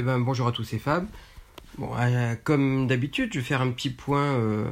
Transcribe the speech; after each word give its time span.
Eh 0.00 0.02
ben, 0.02 0.20
bonjour 0.20 0.46
à 0.46 0.52
tous, 0.52 0.62
c'est 0.62 0.78
Fab. 0.78 1.08
Bon, 1.76 1.90
euh, 1.98 2.36
comme 2.44 2.86
d'habitude, 2.86 3.32
je 3.32 3.40
vais 3.40 3.44
faire 3.44 3.60
un 3.60 3.72
petit 3.72 3.90
point 3.90 4.32
euh, 4.36 4.70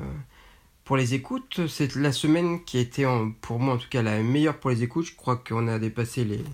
pour 0.85 0.97
les 0.97 1.15
écoutes. 1.15 1.67
C'est 1.67 1.97
la 1.97 2.13
semaine 2.13 2.63
qui 2.63 2.79
a 2.79 2.81
été, 2.81 3.05
pour 3.41 3.59
moi 3.59 3.75
en 3.75 3.77
tout 3.77 3.89
cas, 3.89 4.03
la 4.03 4.23
meilleure 4.23 4.57
pour 4.57 4.71
les 4.71 4.85
écoutes. 4.85 5.07
Je 5.07 5.17
crois 5.17 5.35
qu'on 5.35 5.67
a 5.67 5.81
dépassé 5.81 6.25
les, 6.25 6.45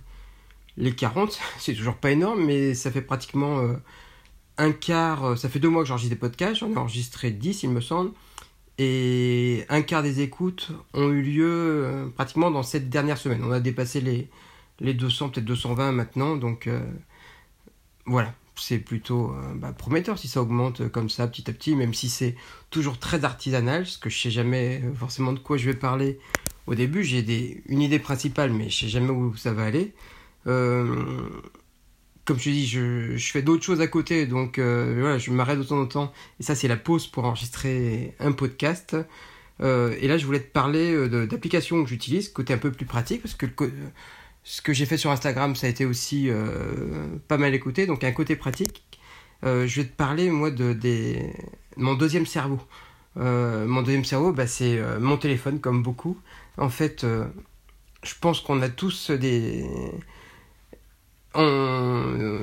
les 0.78 0.94
40. 0.94 1.38
C'est 1.58 1.74
toujours 1.74 1.96
pas 1.96 2.12
énorme, 2.12 2.46
mais 2.46 2.72
ça 2.72 2.90
fait 2.90 3.02
pratiquement 3.02 3.58
euh, 3.58 3.74
un 4.56 4.72
quart. 4.72 5.36
Ça 5.36 5.50
fait 5.50 5.58
deux 5.58 5.68
mois 5.68 5.82
que 5.82 5.88
j'enregistre 5.88 6.14
des 6.14 6.18
podcasts. 6.18 6.60
J'en 6.60 6.72
ai 6.72 6.76
enregistré 6.78 7.30
10, 7.30 7.64
il 7.64 7.70
me 7.70 7.82
semble. 7.82 8.12
Et 8.78 9.66
un 9.68 9.82
quart 9.82 10.02
des 10.02 10.22
écoutes 10.22 10.72
ont 10.94 11.10
eu 11.10 11.20
lieu 11.20 12.10
pratiquement 12.16 12.50
dans 12.50 12.62
cette 12.62 12.88
dernière 12.88 13.18
semaine. 13.18 13.44
On 13.44 13.52
a 13.52 13.60
dépassé 13.60 14.00
les, 14.00 14.30
les 14.80 14.94
200, 14.94 15.28
peut-être 15.28 15.44
220 15.44 15.92
maintenant. 15.92 16.36
Donc 16.36 16.70
voilà, 18.06 18.34
c'est 18.56 18.78
plutôt 18.78 19.30
euh, 19.30 19.54
bah, 19.54 19.72
prometteur 19.72 20.18
si 20.18 20.28
ça 20.28 20.42
augmente 20.42 20.88
comme 20.88 21.08
ça 21.08 21.26
petit 21.26 21.48
à 21.48 21.52
petit, 21.52 21.74
même 21.74 21.94
si 21.94 22.08
c'est 22.08 22.36
toujours 22.70 22.98
très 22.98 23.24
artisanal, 23.24 23.82
parce 23.82 23.96
que 23.96 24.10
je 24.10 24.18
sais 24.18 24.30
jamais 24.30 24.82
forcément 24.94 25.32
de 25.32 25.38
quoi 25.38 25.56
je 25.56 25.66
vais 25.66 25.76
parler. 25.76 26.18
Au 26.66 26.74
début, 26.74 27.02
j'ai 27.02 27.62
une 27.66 27.82
idée 27.82 27.98
principale, 27.98 28.52
mais 28.52 28.68
je 28.68 28.80
sais 28.80 28.88
jamais 28.88 29.10
où 29.10 29.34
ça 29.36 29.52
va 29.52 29.64
aller. 29.64 29.94
Euh, 30.46 31.02
comme 32.24 32.38
je 32.38 32.44
te 32.44 32.50
dis, 32.50 32.66
je, 32.66 33.16
fais 33.18 33.42
d'autres 33.42 33.64
choses 33.64 33.80
à 33.80 33.88
côté, 33.88 34.26
donc 34.26 34.58
euh, 34.58 34.96
voilà, 35.00 35.18
je 35.18 35.30
m'arrête 35.32 35.58
de 35.58 35.64
temps 35.64 35.80
en 35.80 35.86
temps. 35.86 36.12
Et 36.38 36.44
ça, 36.44 36.54
c'est 36.54 36.68
la 36.68 36.76
pause 36.76 37.08
pour 37.08 37.24
enregistrer 37.24 38.14
un 38.20 38.32
podcast. 38.32 38.96
et 39.60 40.08
là, 40.08 40.18
je 40.18 40.26
voulais 40.26 40.40
te 40.40 40.52
parler 40.52 41.08
d'applications 41.26 41.82
que 41.82 41.88
j'utilise, 41.88 42.28
côté 42.28 42.52
un 42.52 42.58
peu 42.58 42.70
plus 42.70 42.86
pratique, 42.86 43.22
parce 43.22 43.34
que 43.34 43.46
ce 44.44 44.60
que 44.60 44.72
j'ai 44.72 44.86
fait 44.86 44.96
sur 44.96 45.10
Instagram, 45.10 45.54
ça 45.54 45.66
a 45.66 45.70
été 45.70 45.84
aussi 45.84 46.28
euh, 46.28 47.16
pas 47.28 47.38
mal 47.38 47.54
écouté, 47.54 47.86
donc 47.86 48.04
un 48.04 48.12
côté 48.12 48.36
pratique. 48.36 48.82
Euh, 49.44 49.66
je 49.66 49.80
vais 49.80 49.86
te 49.86 49.94
parler, 49.94 50.30
moi, 50.30 50.50
de, 50.50 50.72
des... 50.72 51.32
mon 51.76 51.94
deuxième 51.94 52.26
cerveau. 52.26 52.60
Euh, 53.18 53.66
mon 53.66 53.82
deuxième 53.82 54.04
cerveau, 54.04 54.32
bah, 54.32 54.46
c'est 54.46 54.80
mon 55.00 55.16
téléphone, 55.16 55.60
comme 55.60 55.82
beaucoup. 55.82 56.18
En 56.58 56.70
fait, 56.70 57.06
je 58.02 58.14
pense 58.20 58.40
qu'on 58.40 58.62
a 58.62 58.68
tous 58.68 59.10
des... 59.10 59.64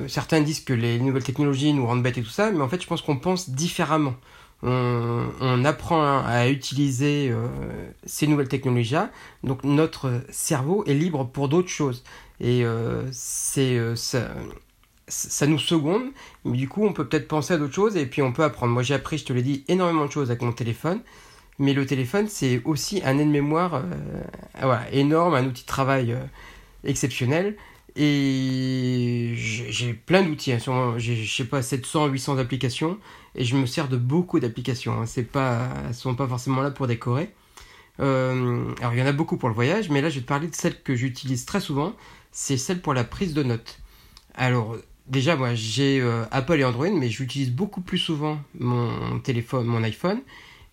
Certains 0.08 0.40
disent 0.40 0.60
que 0.60 0.72
les 0.72 0.98
nouvelles 0.98 1.22
technologies 1.22 1.72
nous 1.72 1.86
rendent 1.86 2.02
bêtes 2.02 2.18
et 2.18 2.22
tout 2.22 2.28
ça, 2.28 2.50
mais 2.50 2.60
en 2.60 2.68
fait, 2.68 2.82
je 2.82 2.86
pense 2.86 3.02
qu'on 3.02 3.16
pense 3.16 3.50
différemment 3.50 4.16
on, 4.62 5.64
apprend 5.64 6.22
à 6.24 6.48
utiliser 6.48 7.30
euh, 7.30 7.48
ces 8.04 8.26
nouvelles 8.26 8.48
technologies-là. 8.48 9.10
Donc 9.44 9.64
notre 9.64 10.22
cerveau 10.30 10.84
est 10.86 10.94
libre 10.94 11.24
pour 11.24 11.48
d'autres 11.48 11.68
choses. 11.68 12.04
Et 12.40 12.64
euh, 12.64 13.10
euh, 13.58 13.96
ça, 13.96 15.46
nous 15.46 15.58
seconde, 15.58 16.10
mais 16.44 16.56
du 16.56 16.68
coup 16.68 16.84
on 16.84 16.92
peut 16.92 17.06
peut-être 17.06 17.28
penser 17.28 17.54
à 17.54 17.58
d'autres 17.58 17.74
choses 17.74 17.96
et 17.96 18.06
puis 18.06 18.22
on 18.22 18.32
peut 18.32 18.44
apprendre. 18.44 18.72
Moi 18.72 18.82
j'ai 18.82 18.94
appris, 18.94 19.18
je 19.18 19.24
te 19.24 19.32
l'ai 19.32 19.42
dit, 19.42 19.64
énormément 19.68 20.06
de 20.06 20.12
choses 20.12 20.30
avec 20.30 20.42
mon 20.42 20.52
téléphone. 20.52 21.00
Mais 21.58 21.74
le 21.74 21.84
téléphone, 21.84 22.26
c'est 22.26 22.62
aussi 22.64 23.02
un 23.04 23.18
aide-mémoire 23.18 23.82
énorme, 24.92 25.34
un 25.34 25.44
outil 25.44 25.62
de 25.62 25.66
travail 25.66 26.16
exceptionnel. 26.84 27.54
Et 27.96 29.34
j'ai 29.36 29.92
plein 29.92 30.22
d'outils, 30.22 30.52
hein. 30.52 30.94
j'ai, 30.96 31.16
je 31.16 31.36
sais 31.36 31.44
pas, 31.44 31.60
700, 31.60 32.06
800 32.06 32.38
applications, 32.38 32.98
et 33.34 33.44
je 33.44 33.56
me 33.56 33.66
sers 33.66 33.88
de 33.88 33.96
beaucoup 33.96 34.40
d'applications. 34.40 35.00
Hein. 35.00 35.06
C'est 35.06 35.24
pas, 35.24 35.68
elles 35.88 35.94
sont 35.94 36.14
pas 36.14 36.26
forcément 36.26 36.62
là 36.62 36.70
pour 36.70 36.86
décorer. 36.86 37.32
Euh, 38.00 38.72
alors 38.80 38.94
il 38.94 38.98
y 38.98 39.02
en 39.02 39.06
a 39.06 39.12
beaucoup 39.12 39.36
pour 39.36 39.48
le 39.48 39.54
voyage, 39.54 39.90
mais 39.90 40.00
là 40.00 40.08
je 40.08 40.16
vais 40.16 40.20
te 40.22 40.26
parler 40.26 40.48
de 40.48 40.54
celle 40.54 40.80
que 40.82 40.94
j'utilise 40.94 41.44
très 41.44 41.60
souvent, 41.60 41.94
c'est 42.32 42.56
celle 42.56 42.80
pour 42.80 42.94
la 42.94 43.04
prise 43.04 43.34
de 43.34 43.42
notes. 43.42 43.78
Alors 44.34 44.76
déjà 45.06 45.36
moi 45.36 45.54
j'ai 45.54 46.00
euh, 46.00 46.24
Apple 46.30 46.60
et 46.60 46.64
Android, 46.64 46.90
mais 46.90 47.10
j'utilise 47.10 47.50
beaucoup 47.50 47.82
plus 47.82 47.98
souvent 47.98 48.40
mon 48.58 49.18
téléphone, 49.20 49.66
mon 49.66 49.82
iPhone, 49.82 50.20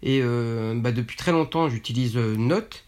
et 0.04 0.22
euh, 0.24 0.74
bah, 0.76 0.92
depuis 0.92 1.18
très 1.18 1.32
longtemps 1.32 1.70
j'utilise 1.70 2.16
Note 2.16 2.86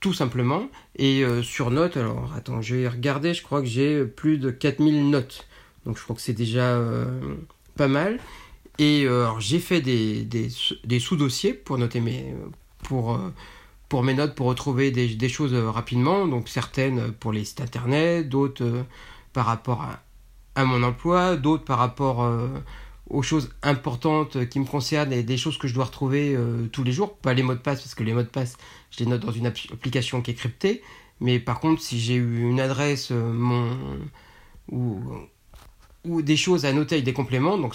tout 0.00 0.12
simplement. 0.12 0.68
Et 0.96 1.24
sur 1.42 1.72
notes, 1.72 1.96
alors 1.96 2.32
attends, 2.36 2.62
je 2.62 2.76
vais 2.76 2.88
regarder, 2.88 3.34
je 3.34 3.42
crois 3.42 3.60
que 3.60 3.66
j'ai 3.66 4.04
plus 4.04 4.38
de 4.38 4.52
4000 4.52 5.10
notes. 5.10 5.48
Donc 5.84 5.98
je 5.98 6.04
crois 6.04 6.14
que 6.14 6.22
c'est 6.22 6.34
déjà 6.34 6.80
pas 7.76 7.88
mal. 7.88 8.18
Et 8.78 9.06
euh, 9.06 9.28
j'ai 9.38 9.58
fait 9.58 9.80
des, 9.80 10.98
sous-dossiers 11.00 11.54
pour 11.54 11.78
noter 11.78 12.00
mes, 12.00 12.34
pour, 12.82 13.18
mes 14.02 14.14
notes, 14.14 14.34
pour 14.34 14.46
retrouver 14.46 14.90
des, 14.90 15.28
choses 15.28 15.54
rapidement. 15.54 16.26
Donc 16.26 16.48
certaines 16.48 17.12
pour 17.12 17.32
les 17.32 17.44
sites 17.44 17.60
internet, 17.60 18.28
d'autres 18.28 18.84
par 19.32 19.46
rapport 19.46 19.86
à, 20.54 20.64
mon 20.64 20.82
emploi, 20.82 21.36
d'autres 21.36 21.64
par 21.64 21.78
rapport 21.78 22.26
aux 23.08 23.22
choses 23.22 23.50
importantes 23.62 24.48
qui 24.48 24.60
me 24.60 24.64
concernent 24.64 25.12
et 25.12 25.22
des 25.22 25.36
choses 25.36 25.58
que 25.58 25.68
je 25.68 25.74
dois 25.74 25.84
retrouver 25.84 26.34
euh, 26.34 26.66
tous 26.68 26.84
les 26.84 26.92
jours. 26.92 27.16
Pas 27.16 27.34
les 27.34 27.42
mots 27.42 27.54
de 27.54 27.60
passe, 27.60 27.80
parce 27.80 27.94
que 27.94 28.02
les 28.02 28.12
mots 28.12 28.22
de 28.22 28.28
passe, 28.28 28.56
je 28.90 29.04
les 29.04 29.06
note 29.06 29.20
dans 29.20 29.32
une 29.32 29.46
application 29.46 30.22
qui 30.22 30.32
est 30.32 30.34
cryptée. 30.34 30.82
Mais 31.20 31.38
par 31.38 31.60
contre, 31.60 31.80
si 31.80 32.00
j'ai 32.00 32.14
eu 32.14 32.48
une 32.48 32.60
adresse 32.60 33.10
euh, 33.12 33.32
mon, 33.32 33.76
ou, 34.70 35.00
ou 36.06 36.22
des 36.22 36.36
choses 36.36 36.64
à 36.64 36.72
noter 36.72 36.96
avec 36.96 37.04
des 37.04 37.12
compléments, 37.12 37.58
donc 37.58 37.74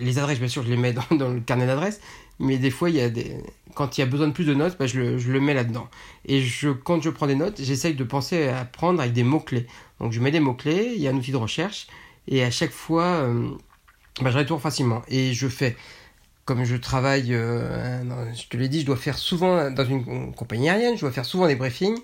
les 0.00 0.18
adresses, 0.18 0.38
bien 0.38 0.48
sûr, 0.48 0.62
je 0.62 0.68
les 0.68 0.76
mets 0.76 0.92
dans, 0.92 1.28
le 1.28 1.40
carnet 1.40 1.66
d'adresses, 1.66 2.00
mais 2.38 2.58
des 2.58 2.70
fois, 2.70 2.90
il 2.90 2.96
y 2.96 3.00
a 3.00 3.08
des, 3.08 3.36
quand 3.74 3.96
il 3.96 4.00
y 4.00 4.04
a 4.04 4.06
besoin 4.06 4.28
de 4.28 4.32
plus 4.32 4.44
de 4.44 4.54
notes, 4.54 4.76
bah, 4.78 4.86
je, 4.86 5.00
le, 5.00 5.40
mets 5.40 5.54
là-dedans. 5.54 5.88
Et 6.26 6.42
je, 6.42 6.70
quand 6.70 7.02
je 7.02 7.10
prends 7.10 7.26
des 7.26 7.34
notes, 7.34 7.60
j'essaye 7.62 7.94
de 7.94 8.04
penser 8.04 8.48
à 8.48 8.64
prendre 8.64 9.00
avec 9.00 9.12
des 9.12 9.22
mots-clés. 9.22 9.66
Donc 10.00 10.12
je 10.12 10.20
mets 10.20 10.30
des 10.30 10.40
mots-clés, 10.40 10.92
il 10.96 11.02
y 11.02 11.08
a 11.08 11.10
un 11.10 11.16
outil 11.16 11.32
de 11.32 11.36
recherche, 11.36 11.86
et 12.28 12.42
à 12.42 12.50
chaque 12.50 12.72
fois... 12.72 13.04
Euh, 13.04 13.50
bah, 14.22 14.30
je 14.30 14.38
retourne 14.38 14.60
facilement. 14.60 15.02
Et 15.08 15.34
je 15.34 15.48
fais, 15.48 15.76
comme 16.44 16.64
je 16.64 16.76
travaille, 16.76 17.34
euh, 17.34 18.02
je 18.34 18.48
te 18.48 18.56
l'ai 18.56 18.68
dit, 18.68 18.80
je 18.80 18.86
dois 18.86 18.96
faire 18.96 19.18
souvent 19.18 19.70
dans 19.70 19.84
une 19.84 20.32
compagnie 20.34 20.70
aérienne, 20.70 20.96
je 20.96 21.02
dois 21.02 21.12
faire 21.12 21.26
souvent 21.26 21.46
des 21.46 21.56
briefings. 21.56 21.98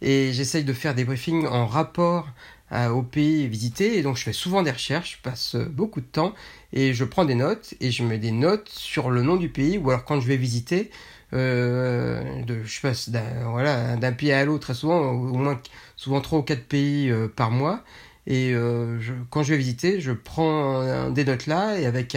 Et 0.00 0.32
j'essaye 0.32 0.64
de 0.64 0.72
faire 0.72 0.94
des 0.94 1.04
briefings 1.04 1.46
en 1.46 1.66
rapport 1.66 2.28
au 2.72 3.02
pays 3.02 3.48
visité. 3.48 3.98
Et 3.98 4.02
donc 4.02 4.16
je 4.16 4.22
fais 4.22 4.32
souvent 4.32 4.62
des 4.62 4.70
recherches, 4.70 5.18
je 5.18 5.22
passe 5.22 5.56
beaucoup 5.56 6.00
de 6.00 6.06
temps. 6.06 6.34
Et 6.72 6.94
je 6.94 7.04
prends 7.04 7.24
des 7.24 7.34
notes 7.34 7.74
et 7.80 7.90
je 7.90 8.02
mets 8.02 8.18
des 8.18 8.32
notes 8.32 8.68
sur 8.68 9.10
le 9.10 9.22
nom 9.22 9.36
du 9.36 9.48
pays. 9.48 9.78
Ou 9.78 9.90
alors 9.90 10.04
quand 10.04 10.20
je 10.20 10.26
vais 10.26 10.36
visiter, 10.36 10.90
euh, 11.34 12.42
de, 12.44 12.62
je 12.64 12.80
passe 12.80 13.10
d'un 13.10 13.50
voilà, 13.50 13.96
pays 14.12 14.32
à 14.32 14.44
l'autre 14.44 14.64
très 14.64 14.74
souvent, 14.74 15.10
au 15.12 15.36
moins 15.36 15.60
souvent 15.96 16.20
trois 16.20 16.38
ou 16.38 16.42
quatre 16.42 16.64
pays 16.64 17.10
euh, 17.10 17.28
par 17.28 17.50
mois. 17.50 17.84
Et 18.26 18.52
euh, 18.54 18.98
quand 19.30 19.42
je 19.42 19.52
vais 19.52 19.58
visiter, 19.58 20.00
je 20.00 20.12
prends 20.12 21.10
des 21.10 21.24
notes 21.24 21.46
là 21.46 21.78
et 21.78 21.86
avec 21.86 22.16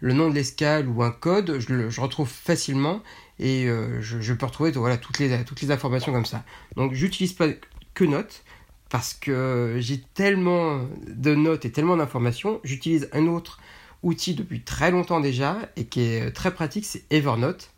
le 0.00 0.12
nom 0.12 0.28
de 0.28 0.34
l'escale 0.34 0.88
ou 0.88 1.02
un 1.02 1.10
code, 1.10 1.58
je, 1.58 1.72
le, 1.72 1.90
je 1.90 2.00
retrouve 2.00 2.28
facilement 2.28 3.02
et 3.38 3.66
euh, 3.66 4.00
je, 4.00 4.20
je, 4.20 4.32
peux 4.32 4.46
retrouver 4.46 4.70
voilà, 4.72 4.96
toutes, 4.96 5.18
les, 5.18 5.44
toutes 5.44 5.60
les 5.60 5.70
informations 5.70 6.12
comme 6.12 6.26
ça. 6.26 6.44
Donc 6.76 6.94
j'utilise 6.94 7.32
pas 7.32 7.48
que 7.94 8.04
notes 8.04 8.42
parce 8.90 9.14
que 9.14 9.76
j'ai 9.78 10.00
tellement 10.14 10.80
de 11.06 11.34
notes 11.34 11.64
et 11.64 11.72
tellement 11.72 11.96
d'informations. 11.96 12.60
J'utilise 12.64 13.08
un 13.12 13.26
autre 13.26 13.60
outil 14.02 14.34
depuis 14.34 14.62
très 14.62 14.90
longtemps 14.90 15.20
déjà 15.20 15.58
et 15.76 15.84
qui 15.84 16.02
est 16.02 16.30
très 16.32 16.52
pratique, 16.52 16.84
c'est 16.84 17.04
Evernote. 17.10 17.70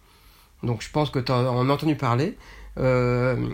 Donc 0.63 0.83
je 0.83 0.91
pense 0.91 1.11
que 1.11 1.19
tu 1.19 1.33
en 1.33 1.69
as 1.69 1.73
entendu 1.73 1.97
parler. 1.97 2.37
Euh, 2.79 3.49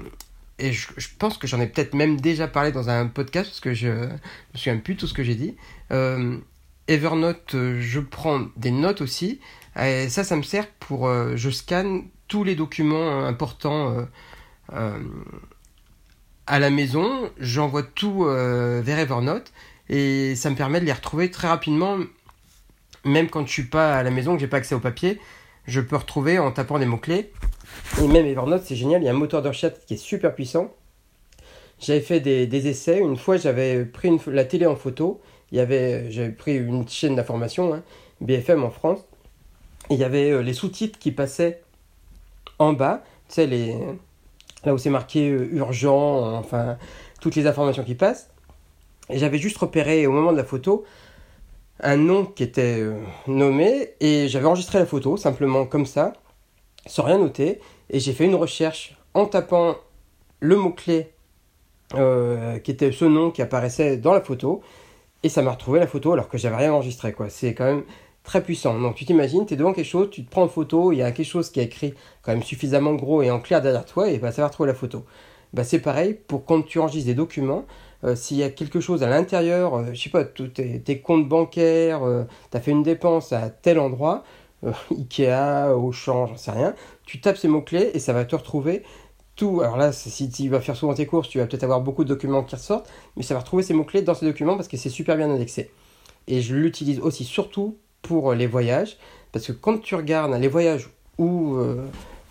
et 0.58 0.72
je, 0.72 0.88
pense 1.18 1.38
que 1.38 1.46
j'en 1.46 1.60
ai 1.60 1.66
peut-être 1.66 1.94
même 1.94 2.20
déjà 2.20 2.48
parlé 2.48 2.72
dans 2.72 2.88
un 2.88 3.06
podcast 3.06 3.50
parce 3.50 3.60
que 3.60 3.74
je 3.74 3.88
me 3.88 4.18
souviens 4.54 4.78
plus 4.78 4.94
de 4.94 5.00
tout 5.00 5.06
ce 5.06 5.14
que 5.14 5.22
j'ai 5.22 5.34
dit. 5.34 5.56
Euh, 5.92 6.38
Evernote, 6.88 7.54
euh, 7.54 7.80
je 7.80 8.00
prends 8.00 8.46
des 8.56 8.70
notes 8.70 9.00
aussi. 9.00 9.40
Et 9.80 10.08
ça, 10.08 10.24
ça 10.24 10.36
me 10.36 10.42
sert 10.42 10.68
pour. 10.68 11.10
Je 11.36 11.50
scanne 11.50 12.04
tous 12.28 12.44
les 12.44 12.54
documents 12.54 13.26
importants 13.26 13.94
à 16.46 16.58
la 16.58 16.70
maison. 16.70 17.30
J'envoie 17.38 17.82
tout 17.82 18.24
vers 18.24 18.98
Evernote 18.98 19.52
et 19.88 20.34
ça 20.36 20.50
me 20.50 20.56
permet 20.56 20.80
de 20.80 20.84
les 20.84 20.92
retrouver 20.92 21.30
très 21.30 21.48
rapidement. 21.48 21.98
Même 23.04 23.28
quand 23.28 23.46
je 23.46 23.52
suis 23.52 23.64
pas 23.64 23.96
à 23.96 24.02
la 24.02 24.10
maison, 24.10 24.34
que 24.34 24.40
j'ai 24.40 24.48
pas 24.48 24.56
accès 24.56 24.74
au 24.74 24.80
papier, 24.80 25.20
je 25.66 25.80
peux 25.80 25.96
retrouver 25.96 26.38
en 26.38 26.50
tapant 26.50 26.78
des 26.78 26.86
mots-clés. 26.86 27.32
Et 28.02 28.08
même 28.08 28.26
Evernote, 28.26 28.62
c'est 28.64 28.76
génial, 28.76 29.02
il 29.02 29.06
y 29.06 29.08
a 29.08 29.12
un 29.12 29.14
moteur 29.14 29.42
de 29.42 29.48
recherche 29.48 29.74
qui 29.86 29.94
est 29.94 29.98
super 29.98 30.34
puissant. 30.34 30.72
J'avais 31.78 32.00
fait 32.00 32.20
des, 32.20 32.68
essais. 32.68 32.98
Une 32.98 33.16
fois, 33.16 33.36
j'avais 33.36 33.84
pris 33.84 34.10
la 34.26 34.44
télé 34.44 34.66
en 34.66 34.76
photo. 34.76 35.20
J'avais 35.52 36.30
pris 36.36 36.56
une 36.56 36.88
chaîne 36.88 37.16
d'information, 37.16 37.74
hein, 37.74 37.82
BFM 38.20 38.64
en 38.64 38.70
France. 38.70 39.00
Et 39.90 39.94
il 39.94 40.00
y 40.00 40.04
avait 40.04 40.30
euh, 40.30 40.42
les 40.42 40.52
sous-titres 40.52 40.98
qui 40.98 41.12
passaient 41.12 41.62
en 42.58 42.72
bas. 42.72 43.04
Tu 43.28 43.34
sais, 43.34 43.46
les, 43.46 43.76
là 44.66 44.74
où 44.74 44.78
c'est 44.78 44.90
marqué 44.90 45.30
euh, 45.30 45.48
urgent, 45.52 46.36
enfin, 46.36 46.76
toutes 47.20 47.36
les 47.36 47.46
informations 47.46 47.84
qui 47.84 47.94
passent. 47.94 48.28
Et 49.08 49.18
j'avais 49.18 49.38
juste 49.38 49.56
repéré 49.56 50.06
au 50.06 50.12
moment 50.12 50.32
de 50.32 50.36
la 50.36 50.44
photo 50.44 50.84
un 51.80 51.96
nom 51.96 52.24
qui 52.24 52.42
était 52.42 52.80
euh, 52.80 52.98
nommé 53.26 53.90
et 54.00 54.28
j'avais 54.28 54.46
enregistré 54.46 54.78
la 54.78 54.86
photo 54.86 55.16
simplement 55.16 55.66
comme 55.66 55.86
ça 55.86 56.14
sans 56.86 57.04
rien 57.04 57.18
noter. 57.18 57.60
Et 57.90 58.00
j'ai 58.00 58.12
fait 58.12 58.24
une 58.24 58.34
recherche 58.34 58.96
en 59.14 59.26
tapant 59.26 59.76
le 60.40 60.56
mot-clé 60.56 61.12
euh, 61.94 62.58
qui 62.58 62.70
était 62.72 62.90
ce 62.92 63.04
nom 63.04 63.30
qui 63.30 63.42
apparaissait 63.42 63.96
dans 63.96 64.12
la 64.12 64.20
photo. 64.20 64.62
et 65.22 65.28
ça 65.28 65.42
m'a 65.42 65.52
retrouvé 65.52 65.78
la 65.78 65.86
photo 65.86 66.12
alors 66.12 66.28
que 66.28 66.38
j'avais 66.38 66.56
rien 66.56 66.72
enregistré. 66.72 67.12
quoi. 67.12 67.28
C'est 67.28 67.54
quand 67.54 67.64
même 67.64 67.84
très 68.26 68.42
puissant. 68.42 68.78
Donc 68.78 68.96
tu 68.96 69.06
t'imagines, 69.06 69.46
tu 69.46 69.54
es 69.54 69.56
devant 69.56 69.72
quelque 69.72 69.86
chose, 69.86 70.10
tu 70.10 70.24
te 70.24 70.30
prends 70.30 70.42
en 70.42 70.48
photo, 70.48 70.92
il 70.92 70.98
y 70.98 71.02
a 71.02 71.12
quelque 71.12 71.26
chose 71.26 71.48
qui 71.48 71.60
est 71.60 71.64
écrit 71.64 71.94
quand 72.22 72.32
même 72.32 72.42
suffisamment 72.42 72.94
gros 72.94 73.22
et 73.22 73.30
en 73.30 73.40
clair 73.40 73.62
derrière 73.62 73.86
toi, 73.86 74.10
et 74.10 74.18
bah, 74.18 74.32
ça 74.32 74.42
va 74.42 74.48
retrouver 74.48 74.66
la 74.66 74.74
photo. 74.74 75.04
Bah, 75.54 75.64
c'est 75.64 75.78
pareil 75.78 76.18
pour 76.26 76.44
quand 76.44 76.62
tu 76.62 76.78
enregistres 76.78 77.06
des 77.06 77.14
documents. 77.14 77.64
Euh, 78.04 78.14
s'il 78.14 78.36
y 78.36 78.42
a 78.42 78.50
quelque 78.50 78.78
chose 78.80 79.02
à 79.02 79.08
l'intérieur, 79.08 79.74
euh, 79.74 79.84
je 79.94 80.02
sais 80.02 80.10
pas, 80.10 80.24
tes, 80.24 80.80
tes 80.80 81.00
comptes 81.00 81.26
bancaires, 81.28 82.02
euh, 82.04 82.24
tu 82.50 82.56
as 82.56 82.60
fait 82.60 82.72
une 82.72 82.82
dépense 82.82 83.32
à 83.32 83.48
tel 83.48 83.78
endroit, 83.78 84.22
Ikea, 84.90 85.74
Auchan, 85.74 86.26
j'en 86.26 86.36
sais 86.36 86.50
rien, 86.50 86.74
tu 87.06 87.20
tapes 87.20 87.38
ces 87.38 87.48
mots-clés 87.48 87.92
et 87.94 87.98
ça 87.98 88.12
va 88.12 88.24
te 88.26 88.36
retrouver 88.36 88.82
tout. 89.34 89.60
Alors 89.62 89.76
là, 89.76 89.92
si 89.92 90.28
tu 90.30 90.48
vas 90.48 90.60
faire 90.60 90.76
souvent 90.76 90.94
tes 90.94 91.06
courses, 91.06 91.28
tu 91.28 91.38
vas 91.38 91.46
peut-être 91.46 91.62
avoir 91.64 91.80
beaucoup 91.80 92.04
de 92.04 92.08
documents 92.08 92.42
qui 92.42 92.54
ressortent, 92.54 92.90
mais 93.16 93.22
ça 93.22 93.34
va 93.34 93.40
retrouver 93.40 93.62
ces 93.62 93.74
mots-clés 93.74 94.02
dans 94.02 94.14
ces 94.14 94.26
documents 94.26 94.56
parce 94.56 94.68
que 94.68 94.76
c'est 94.76 94.90
super 94.90 95.16
bien 95.16 95.30
indexé. 95.30 95.70
Et 96.26 96.42
je 96.42 96.54
l'utilise 96.54 97.00
aussi 97.00 97.24
surtout 97.24 97.78
pour 98.06 98.32
les 98.34 98.46
voyages, 98.46 98.96
parce 99.32 99.46
que 99.46 99.52
quand 99.52 99.78
tu 99.80 99.94
regardes 99.94 100.32
les 100.40 100.48
voyages 100.48 100.90
ou, 101.18 101.56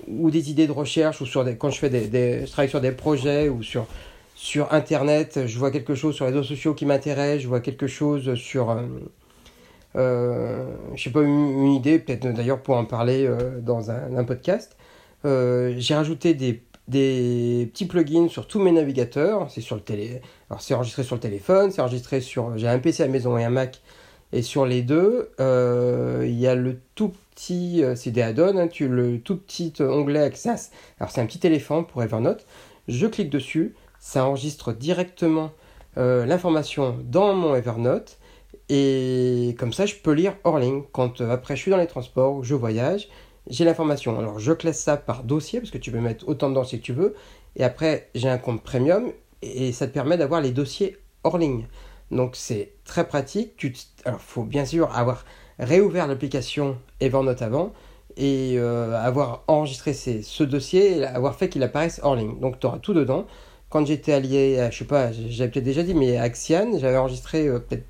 ou 0.07 0.31
des 0.31 0.49
idées 0.51 0.67
de 0.67 0.71
recherche, 0.71 1.21
ou 1.21 1.25
sur 1.25 1.43
des, 1.43 1.57
quand 1.57 1.69
je, 1.69 1.79
fais 1.79 1.89
des, 1.89 2.45
je 2.45 2.51
travaille 2.51 2.69
sur 2.69 2.81
des 2.81 2.91
projets 2.91 3.49
ou 3.49 3.63
sur 3.63 3.87
sur 4.35 4.73
Internet, 4.73 5.47
je 5.47 5.57
vois 5.57 5.71
quelque 5.71 5.95
chose 5.95 6.13
sur 6.13 6.25
les 6.25 6.31
réseaux 6.31 6.43
sociaux 6.43 6.73
qui 6.73 6.85
m'intéresse, 6.85 7.41
je 7.41 7.47
vois 7.47 7.61
quelque 7.61 7.87
chose 7.87 8.35
sur... 8.35 8.69
Euh, 8.69 8.83
euh 9.95 10.75
je 10.93 11.03
sais 11.03 11.09
pas, 11.09 11.21
une, 11.21 11.67
idée, 11.67 11.99
peut-être 11.99 12.27
d'ailleurs 12.33 12.61
pour 12.61 12.75
en 12.75 12.85
parler 12.85 13.25
euh, 13.25 13.59
dans 13.61 13.89
un, 13.89 14.23
podcast. 14.25 14.75
Euh, 15.23 15.73
j'ai 15.77 15.95
rajouté 15.95 16.33
des, 16.33 16.61
des, 16.89 17.69
petits 17.71 17.85
plugins 17.85 18.27
sur 18.27 18.45
tous 18.45 18.59
mes 18.59 18.73
navigateurs. 18.73 19.49
C'est 19.49 19.61
sur 19.61 19.77
le 19.77 19.81
télé. 19.81 20.21
Alors 20.49 20.61
c'est 20.61 20.73
enregistré 20.73 21.03
sur 21.03 21.15
le 21.15 21.21
téléphone, 21.21 21.71
c'est 21.71 21.81
enregistré 21.81 22.19
sur. 22.19 22.57
J'ai 22.57 22.67
un 22.67 22.79
PC 22.79 23.03
à 23.03 23.05
la 23.05 23.11
maison 23.11 23.37
et 23.37 23.45
un 23.45 23.49
Mac. 23.49 23.81
Et 24.33 24.41
sur 24.41 24.65
les 24.65 24.81
deux, 24.81 25.29
il 25.39 26.39
y 26.39 26.47
a 26.47 26.55
le 26.55 26.79
tout 26.95 27.13
petit, 27.35 27.83
c'est 27.95 28.11
des 28.11 28.21
add-ons, 28.21 28.57
hein, 28.57 28.69
le 28.81 29.19
tout 29.19 29.37
petit 29.37 29.73
onglet 29.79 30.21
Access. 30.21 30.71
Alors 30.99 31.11
c'est 31.11 31.21
un 31.21 31.25
petit 31.25 31.45
éléphant 31.45 31.83
pour 31.83 32.03
Evernote. 32.03 32.45
Je 32.87 33.07
clique 33.07 33.29
dessus, 33.29 33.75
ça 33.99 34.25
enregistre 34.25 34.73
directement 34.73 35.51
euh, 35.97 36.25
l'information 36.25 36.97
dans 37.03 37.33
mon 37.33 37.55
Evernote 37.55 38.17
et 38.69 39.55
comme 39.57 39.73
ça 39.73 39.85
je 39.85 39.95
peux 39.95 40.11
lire 40.11 40.35
hors 40.43 40.59
ligne 40.59 40.83
quand 40.91 41.21
euh, 41.21 41.31
après 41.31 41.55
je 41.55 41.61
suis 41.61 41.71
dans 41.71 41.77
les 41.77 41.87
transports, 41.87 42.43
je 42.43 42.53
voyage, 42.53 43.07
j'ai 43.47 43.65
l'information. 43.65 44.19
Alors 44.19 44.37
je 44.37 44.51
classe 44.51 44.79
ça 44.79 44.97
par 44.97 45.23
dossier 45.23 45.59
parce 45.59 45.71
que 45.71 45.77
tu 45.77 45.91
peux 45.91 45.99
mettre 45.99 46.27
autant 46.27 46.49
de 46.49 46.55
dossiers 46.55 46.79
que 46.79 46.83
tu 46.83 46.93
veux 46.93 47.15
et 47.55 47.63
après 47.63 48.09
j'ai 48.13 48.29
un 48.29 48.37
compte 48.37 48.61
premium 48.61 49.11
et 49.41 49.71
ça 49.71 49.87
te 49.87 49.93
permet 49.93 50.17
d'avoir 50.17 50.41
les 50.41 50.51
dossiers 50.51 50.97
hors 51.23 51.37
ligne. 51.37 51.65
Donc 52.11 52.35
c'est 52.35 52.73
très 52.83 53.07
pratique. 53.07 53.55
Tu 53.57 53.73
Alors 54.05 54.21
faut 54.21 54.43
bien 54.43 54.65
sûr 54.65 54.95
avoir 54.95 55.25
réouvert 55.59 56.07
l'application 56.07 56.77
Evernote 56.99 57.41
avant 57.41 57.73
et 58.17 58.55
euh, 58.57 58.97
avoir 59.01 59.43
enregistré 59.47 59.93
ce 59.93 60.43
dossier 60.43 60.99
et 60.99 61.05
avoir 61.05 61.35
fait 61.35 61.49
qu'il 61.49 61.63
apparaisse 61.63 61.99
hors 62.03 62.15
ligne. 62.15 62.39
Donc 62.39 62.59
tu 62.59 62.67
auras 62.67 62.79
tout 62.79 62.93
dedans 62.93 63.25
quand 63.75 63.85
j'étais 63.85 64.13
allié, 64.13 64.69
je 64.71 64.77
sais 64.77 64.85
pas, 64.85 65.11
j'avais 65.11 65.51
peut-être 65.51 65.65
déjà 65.65 65.83
dit, 65.83 65.93
mais 65.93 66.17
Axian, 66.17 66.77
j'avais 66.77 66.95
enregistré 66.95 67.47
euh, 67.47 67.59
peut-être 67.59 67.85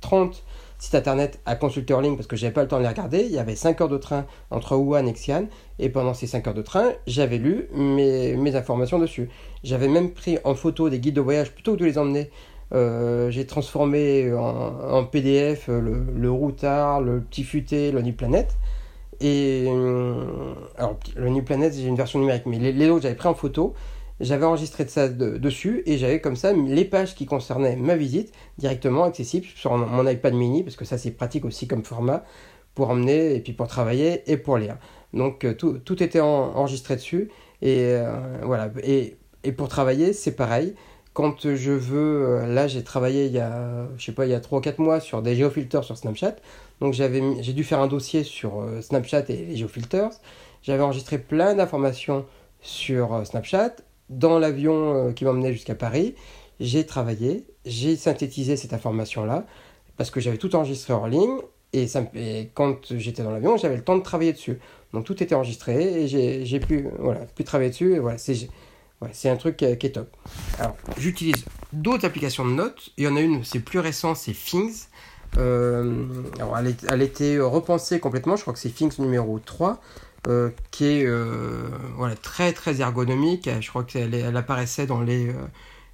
30 0.00 0.42
sites 0.78 0.94
internet 0.94 1.40
à 1.44 1.56
consulter 1.56 1.92
en 1.92 2.00
ligne 2.00 2.16
parce 2.16 2.26
que 2.26 2.36
j'avais 2.36 2.54
pas 2.54 2.62
le 2.62 2.68
temps 2.68 2.78
de 2.78 2.82
les 2.82 2.88
regarder. 2.88 3.20
Il 3.20 3.32
y 3.32 3.38
avait 3.38 3.54
5 3.54 3.78
heures 3.82 3.88
de 3.90 3.98
train 3.98 4.24
entre 4.50 4.76
Wuhan 4.76 5.06
et 5.06 5.12
Xi'an. 5.12 5.46
Et 5.78 5.90
pendant 5.90 6.14
ces 6.14 6.26
5 6.26 6.46
heures 6.46 6.54
de 6.54 6.62
train, 6.62 6.92
j'avais 7.06 7.36
lu 7.36 7.68
mes, 7.74 8.34
mes 8.36 8.56
informations 8.56 8.98
dessus. 8.98 9.28
J'avais 9.62 9.88
même 9.88 10.12
pris 10.12 10.38
en 10.44 10.54
photo 10.54 10.88
des 10.88 11.00
guides 11.00 11.16
de 11.16 11.20
voyage 11.20 11.52
plutôt 11.52 11.74
que 11.74 11.80
de 11.80 11.84
les 11.84 11.98
emmener. 11.98 12.30
Euh, 12.72 13.30
j'ai 13.30 13.46
transformé 13.46 14.32
en, 14.32 15.04
PDF 15.04 15.68
le, 15.68 16.04
le, 16.14 16.30
routard, 16.30 17.00
le 17.00 17.20
petit 17.20 17.44
futé, 17.44 17.92
le 17.92 18.12
Planète. 18.12 18.56
Et 19.20 19.66
alors, 20.76 20.98
le 21.16 21.40
Planète, 21.42 21.74
j'ai 21.74 21.86
une 21.86 21.96
version 21.96 22.18
numérique, 22.18 22.46
mais 22.46 22.58
les, 22.58 22.72
les 22.72 22.90
autres, 22.90 23.02
j'avais 23.02 23.14
pris 23.14 23.28
en 23.28 23.34
photo 23.34 23.74
j'avais 24.20 24.46
enregistré 24.46 24.86
ça 24.88 25.08
dessus 25.08 25.82
et 25.86 25.98
j'avais 25.98 26.20
comme 26.20 26.36
ça 26.36 26.52
les 26.52 26.84
pages 26.84 27.14
qui 27.14 27.26
concernaient 27.26 27.76
ma 27.76 27.96
visite 27.96 28.32
directement 28.58 29.04
accessibles 29.04 29.46
sur 29.54 29.76
mon 29.76 30.08
iPad 30.08 30.34
mini 30.34 30.62
parce 30.62 30.76
que 30.76 30.84
ça 30.84 30.96
c'est 30.98 31.10
pratique 31.10 31.44
aussi 31.44 31.66
comme 31.68 31.84
format 31.84 32.24
pour 32.74 32.90
emmener 32.90 33.34
et 33.34 33.40
puis 33.40 33.52
pour 33.52 33.68
travailler 33.68 34.22
et 34.30 34.36
pour 34.36 34.56
lire. 34.58 34.78
Donc 35.12 35.44
euh, 35.44 35.54
tout, 35.54 35.78
tout 35.78 36.02
était 36.02 36.20
enregistré 36.20 36.96
dessus 36.96 37.30
et 37.62 37.78
euh, 37.80 38.38
voilà 38.42 38.70
et, 38.82 39.16
et, 39.44 39.52
pour 39.52 39.68
travailler 39.68 40.12
c'est 40.12 40.34
pareil. 40.34 40.74
Quand 41.16 41.54
je 41.54 41.72
veux, 41.72 42.26
euh, 42.42 42.46
là 42.46 42.68
j'ai 42.68 42.84
travaillé 42.84 43.24
il 43.24 43.32
y 43.32 43.38
a, 43.38 43.88
je 43.96 44.04
sais 44.04 44.12
pas, 44.12 44.26
il 44.26 44.32
y 44.32 44.34
a 44.34 44.40
3 44.40 44.58
ou 44.58 44.60
4 44.60 44.78
mois 44.78 45.00
sur 45.00 45.22
des 45.22 45.34
géofilters 45.34 45.82
sur 45.82 45.96
Snapchat. 45.96 46.36
Donc 46.80 46.92
j'ai 46.92 47.52
dû 47.54 47.64
faire 47.64 47.80
un 47.80 47.86
dossier 47.86 48.22
sur 48.22 48.62
Snapchat 48.82 49.24
et 49.30 49.46
les 49.46 49.56
géofilters. 49.56 50.10
J'avais 50.62 50.82
enregistré 50.82 51.16
plein 51.18 51.54
d'informations 51.54 52.26
sur 52.60 53.26
Snapchat 53.26 53.76
dans 54.08 54.38
l'avion 54.38 55.08
euh, 55.08 55.12
qui 55.12 55.24
m'emmenait 55.24 55.52
jusqu'à 55.52 55.74
Paris, 55.74 56.14
j'ai 56.60 56.86
travaillé, 56.86 57.44
j'ai 57.64 57.96
synthétisé 57.96 58.56
cette 58.56 58.72
information-là, 58.72 59.46
parce 59.96 60.10
que 60.10 60.20
j'avais 60.20 60.38
tout 60.38 60.54
enregistré 60.56 60.92
en 60.92 61.06
ligne, 61.06 61.38
et, 61.72 61.86
quand 62.54 62.96
j'étais 62.96 63.22
dans 63.22 63.30
l'avion, 63.30 63.56
j'avais 63.58 63.76
le 63.76 63.84
temps 63.84 63.98
de 63.98 64.02
travailler 64.02 64.32
dessus. 64.32 64.58
Donc 64.94 65.04
tout 65.04 65.22
était 65.22 65.34
enregistré, 65.34 66.04
et 66.04 66.46
j'ai 66.46 66.60
pu, 66.60 66.88
voilà, 66.98 67.20
pu 67.26 67.44
travailler 67.44 67.70
dessus, 67.70 67.94
et 67.94 67.98
voilà, 67.98 68.16
c'est 68.16 68.48
c'est 69.12 69.28
un 69.28 69.36
truc 69.36 69.56
qui 69.56 69.64
est, 69.64 69.94
top. 69.94 70.16
Alors, 70.58 70.76
j'utilise 70.98 71.44
d'autres 71.72 72.04
applications 72.06 72.44
de 72.44 72.52
notes. 72.52 72.90
Il 72.96 73.04
y 73.04 73.08
en 73.08 73.16
a 73.16 73.20
une, 73.20 73.44
c'est 73.44 73.60
plus 73.60 73.78
récent, 73.78 74.14
c'est 74.14 74.32
Things. 74.32 74.86
Euh, 75.38 76.04
elle, 76.88 77.00
a 77.00 77.04
été 77.04 77.38
repensée 77.38 78.00
complètement, 78.00 78.36
je 78.36 78.42
crois 78.42 78.54
que 78.54 78.60
c'est 78.60 78.70
Things 78.70 78.98
numéro 78.98 79.38
3. 79.38 79.80
Euh, 80.28 80.50
qui 80.72 80.86
est 80.86 81.06
euh, 81.06 81.68
voilà, 81.96 82.16
très 82.16 82.52
très 82.52 82.80
ergonomique. 82.80 83.48
Je 83.60 83.68
crois 83.68 83.84
qu'elle 83.84 84.12
elle 84.12 84.36
apparaissait 84.36 84.86
dans 84.86 85.00
les 85.00 85.28
euh, 85.28 85.34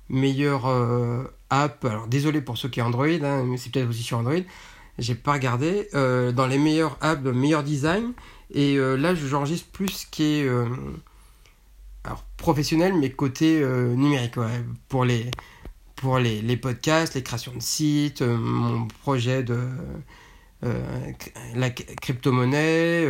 meilleures 0.08 0.66
apps. 1.50 1.84
Alors 1.84 2.06
désolé 2.06 2.40
pour 2.40 2.56
ceux 2.56 2.68
qui 2.68 2.80
ont 2.80 2.86
Android, 2.86 3.06
hein, 3.06 3.44
mais 3.44 3.58
c'est 3.58 3.70
peut-être 3.70 3.90
aussi 3.90 4.02
sur 4.02 4.18
Android. 4.18 4.40
J'ai 4.98 5.14
pas 5.14 5.32
regardé. 5.34 5.88
dans 5.92 6.46
les 6.46 6.58
meilleures 6.58 6.96
apps, 7.00 7.22
meilleur 7.24 7.62
design. 7.62 8.12
Et 8.50 8.76
là, 8.76 9.14
j'enregistre 9.14 9.68
plus 9.72 9.88
ce 9.88 10.06
qui 10.06 10.40
est 10.40 10.48
alors, 12.04 12.24
professionnel, 12.36 12.94
mais 12.94 13.10
côté 13.10 13.64
numérique. 13.64 14.34
pour 14.88 15.04
les, 15.04 15.30
pour 15.96 16.18
les, 16.18 16.42
les, 16.42 16.56
podcasts, 16.56 17.14
les 17.14 17.22
créations 17.22 17.54
de 17.54 17.60
sites, 17.62 18.22
mon 18.22 18.88
projet 19.02 19.42
de 19.42 19.58
la 21.54 21.70
crypto-monnaie, 21.70 23.06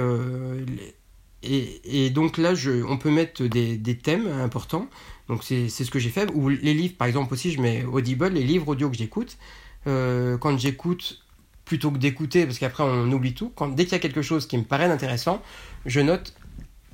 et, 1.43 2.11
donc 2.11 2.39
là, 2.39 2.55
je, 2.55 2.85
on 2.85 2.97
peut 2.99 3.11
mettre 3.11 3.45
des, 3.45 3.77
des 3.77 3.97
thèmes 3.97 4.29
importants. 4.29 4.89
Donc 5.29 5.45
c'est 5.45 5.69
ce 5.69 5.91
que 5.91 5.99
j'ai 5.99 6.11
fait. 6.11 6.31
Ou 6.35 6.49
les 6.49 6.75
livres, 6.75 6.95
par 6.97 7.09
exemple 7.09 7.33
aussi, 7.35 7.53
je 7.53 7.61
mets 7.61 7.85
Audible, 7.85 8.29
les 8.29 8.45
livres 8.45 8.69
audio 8.69 8.91
que 8.91 8.97
j'écoute. 8.97 9.39
Euh, 9.87 10.39
quand 10.39 10.57
j'écoute, 10.59 11.25
plutôt 11.65 11.91
que 11.91 11.99
d'écouter, 11.99 12.45
parce 12.47 12.59
qu'après 12.59 12.85
on 12.85 13.11
oublie 13.11 13.35
tout, 13.35 13.51
quand, 13.55 13.69
dès 13.69 13.85
qu'il 13.85 13.93
y 13.93 13.97
a 13.97 13.99
quelque 14.01 14.23
chose 14.23 14.47
qui 14.47 14.57
me 14.59 14.65
paraît 14.65 14.85
intéressant, 14.85 15.43
je 15.87 16.01
note, 16.01 16.35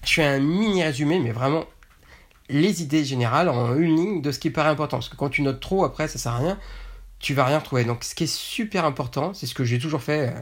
je 0.04 0.14
fais 0.14 0.24
un 0.24 0.40
mini 0.40 0.82
résumé, 0.82 1.18
mais 1.18 1.32
vraiment 1.32 1.64
les 2.48 2.82
idées 2.82 3.04
générales 3.04 3.48
en 3.48 3.74
une 3.76 3.96
ligne 3.96 4.22
de 4.22 4.32
ce 4.32 4.38
qui 4.38 4.50
paraît 4.50 4.70
important. 4.70 4.98
Parce 4.98 5.08
que 5.08 5.16
quand 5.16 5.28
tu 5.28 5.42
notes 5.42 5.60
trop, 5.60 5.84
après, 5.84 6.08
ça 6.08 6.18
sert 6.18 6.32
à 6.32 6.38
rien, 6.38 6.58
tu 7.18 7.34
vas 7.34 7.44
rien 7.44 7.58
retrouver. 7.58 7.84
Donc 7.84 8.04
ce 8.04 8.14
qui 8.14 8.24
est 8.24 8.32
super 8.32 8.84
important, 8.84 9.34
c'est 9.34 9.46
ce 9.46 9.54
que 9.54 9.64
j'ai 9.64 9.78
toujours 9.78 10.02
fait, 10.02 10.28
euh, 10.28 10.40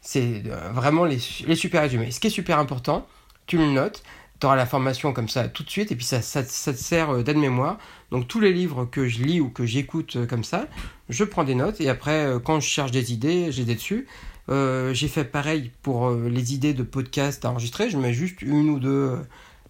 c'est 0.00 0.42
euh, 0.46 0.70
vraiment 0.72 1.04
les, 1.04 1.18
super 1.18 1.82
résumés. 1.82 2.10
Ce 2.10 2.20
qui 2.20 2.28
est 2.28 2.30
super 2.30 2.58
important, 2.58 3.06
tu 3.46 3.58
le 3.58 3.66
notes, 3.66 4.02
tu 4.40 4.46
auras 4.46 4.56
l'information 4.56 5.12
comme 5.12 5.28
ça 5.28 5.48
tout 5.48 5.62
de 5.62 5.70
suite, 5.70 5.92
et 5.92 5.96
puis 5.96 6.04
ça, 6.04 6.22
ça, 6.22 6.44
ça 6.44 6.72
te 6.72 6.78
sert 6.78 7.10
euh, 7.10 7.22
d'aide-mémoire. 7.22 7.78
Donc 8.10 8.28
tous 8.28 8.40
les 8.40 8.52
livres 8.52 8.84
que 8.84 9.08
je 9.08 9.22
lis 9.22 9.40
ou 9.40 9.48
que 9.48 9.66
j'écoute 9.66 10.26
comme 10.26 10.44
ça, 10.44 10.66
je 11.08 11.24
prends 11.24 11.44
des 11.44 11.54
notes, 11.54 11.80
et 11.80 11.88
après, 11.88 12.26
quand 12.44 12.60
je 12.60 12.68
cherche 12.68 12.90
des 12.90 13.12
idées, 13.12 13.50
j'ai 13.50 13.64
des 13.64 13.74
dessus. 13.74 14.06
j'ai 14.48 15.08
fait 15.08 15.24
pareil 15.24 15.70
pour 15.82 16.10
les 16.10 16.54
idées 16.54 16.74
de 16.74 16.82
podcast 16.82 17.44
à 17.44 17.50
enregistrer, 17.50 17.88
je 17.90 17.96
mets 17.96 18.12
juste 18.12 18.42
une 18.42 18.68
ou 18.68 18.78
deux 18.78 19.18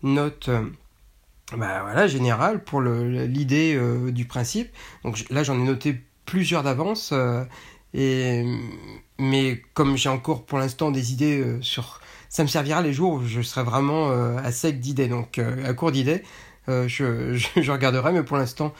notes 0.03 0.51
bah, 1.57 1.83
voilà, 1.83 2.07
générales 2.07 2.63
pour 2.63 2.81
l'idée 2.81 3.79
du 4.13 4.25
principe. 4.25 4.71
Donc 5.05 5.25
là, 5.31 5.43
j'en 5.43 5.59
ai 5.61 5.65
noté 5.65 6.01
plusieurs 6.25 6.63
d'avance. 6.63 7.13
et 7.95 8.45
mais 9.19 9.63
comme 9.75 9.97
j'ai 9.97 10.09
encore 10.09 10.45
pour 10.45 10.59
l'instant 10.59 10.91
des 10.91 11.13
idées 11.13 11.59
sur 11.61 12.01
ça 12.33 12.43
me 12.45 12.49
servira 12.49 12.81
les 12.81 12.95
jours 12.95 13.13
où 13.13 13.27
je 13.27 13.43
serai 13.43 13.63
vraiment 13.63 14.11
euh, 14.11 14.39
à 14.39 14.53
sec 14.53 14.81
d'idées, 14.81 15.07
donc 15.07 15.39
euh, 15.39 15.69
à 15.69 15.75
court 15.75 15.93
d'idées. 15.93 16.23
Euh, 16.71 16.89
je, 16.89 17.35
je, 17.61 17.71
regarderai, 17.71 18.11
mais 18.11 18.23
pour 18.23 18.39
l'instant, 18.39 18.73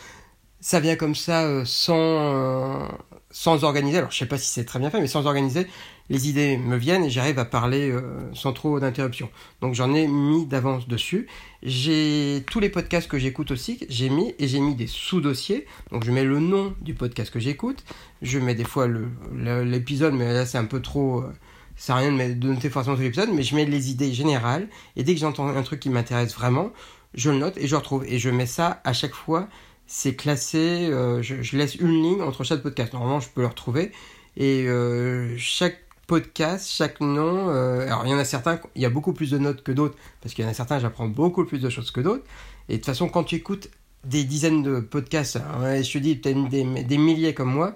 ça 0.59 0.81
vient 0.81 0.97
comme 0.97 1.15
ça 1.15 1.63
sans, 1.67 2.89
sans 3.33 3.65
organiser, 3.65 3.99
alors 3.99 4.11
je 4.11 4.19
sais 4.19 4.27
pas 4.27 4.39
si 4.39 4.49
c'est 4.49 4.65
très 4.65 4.79
bien 4.79 4.91
fait, 4.91 5.01
mais 5.01 5.07
sans 5.07 5.27
organiser, 5.27 5.67
les 6.11 6.29
idées 6.29 6.59
me 6.59 6.77
viennent 6.77 7.05
et 7.05 7.11
j'arrive 7.11 7.39
à 7.39 7.45
parler 7.45 7.91
euh, 7.91 8.03
sans 8.35 8.53
trop 8.53 8.79
d'interruption. 8.79 9.31
Donc 9.61 9.75
j'en 9.75 9.95
ai 9.95 10.07
mis 10.07 10.47
d'avance 10.47 10.87
dessus. 10.87 11.27
J'ai 11.63 12.45
tous 12.51 12.61
les 12.61 12.69
podcasts 12.69 13.09
que 13.09 13.19
j'écoute 13.19 13.51
aussi, 13.51 13.81
j'ai 13.89 14.11
mis 14.11 14.35
et 14.39 14.47
j'ai 14.47 14.61
mis 14.61 14.75
des 14.75 14.87
sous-dossiers. 14.87 15.67
Donc 15.91 16.05
je 16.05 16.13
mets 16.13 16.25
le 16.25 16.39
nom 16.39 16.75
du 16.83 16.95
podcast 16.95 17.33
que 17.33 17.41
j'écoute, 17.41 17.83
je 18.21 18.39
mets 18.39 18.55
des 18.55 18.65
fois 18.65 18.87
l'épisode, 19.35 20.15
mais 20.15 20.33
là 20.33 20.45
c'est 20.45 20.59
un 20.59 20.67
peu 20.67 20.83
trop, 20.83 21.21
euh, 21.21 21.33
ça 21.77 21.97
rien 21.97 22.13
de, 22.13 22.35
de 22.35 22.47
noter 22.49 22.69
forcément 22.69 22.97
tout 22.97 23.03
l'épisode, 23.03 23.31
mais 23.33 23.43
je 23.43 23.57
mets 23.57 23.65
les 23.65 23.91
idées 23.91 24.13
générales 24.13 24.69
et 24.97 25.05
dès 25.05 25.15
que 25.15 25.21
j'entends 25.21 25.49
un 25.49 25.63
truc 25.63 25.81
qui 25.81 25.89
m'intéresse 25.89 26.35
vraiment, 26.35 26.71
je 27.15 27.31
le 27.31 27.39
note 27.39 27.57
et 27.57 27.67
je 27.67 27.77
retrouve 27.77 28.05
et 28.07 28.19
je 28.19 28.29
mets 28.29 28.47
ça 28.47 28.81
à 28.85 28.93
chaque 28.93 29.15
fois 29.15 29.49
c'est 29.95 30.15
classé, 30.15 30.89
euh, 30.91 31.21
je, 31.21 31.55
laisse 31.55 31.75
une 31.75 32.03
ligne 32.03 32.23
entre 32.23 32.45
chaque 32.45 32.63
podcast. 32.63 32.95
Normalement, 32.95 33.21
je 33.21 33.29
peux 33.29 33.43
le 33.43 33.47
retrouver. 33.47 33.93
Et 34.39 34.65
euh, 34.67 35.37
chaque 35.37 35.81
podcast, 36.07 36.67
chaque 36.67 37.03
nom, 37.03 37.51
euh, 37.51 37.87
alors 37.87 38.07
il 38.07 38.11
y 38.11 38.15
en 38.15 38.19
a 38.19 38.25
certains, 38.25 38.59
il 38.75 38.81
y 38.81 38.87
a 38.87 38.91
beaucoup 38.91 39.13
plus 39.13 39.31
de 39.31 39.37
notes 39.37 39.63
que 39.63 39.71
d'autres, 39.71 39.95
parce 40.23 40.35
qu'il 40.35 40.45
y 40.45 40.49
en 40.49 40.51
a 40.51 40.55
certains, 40.55 40.79
j'apprends 40.79 41.09
beaucoup 41.09 41.45
plus 41.45 41.59
de 41.59 41.69
choses 41.69 41.91
que 41.91 42.01
d'autres. 42.01 42.25
Et 42.71 42.73
de 42.73 42.77
toute 42.79 42.87
façon, 42.87 43.11
quand 43.11 43.25
tu 43.25 43.35
écoutes 43.35 43.69
des 44.05 44.25
dizaines 44.25 44.63
de 44.63 44.81
podcasts, 44.81 45.37
hein, 45.37 45.83
je 45.83 45.93
te 45.93 45.99
dis, 45.99 46.17
des, 46.17 46.35
des 46.35 46.99
milliers 46.99 47.35
comme 47.35 47.53
moi, 47.53 47.75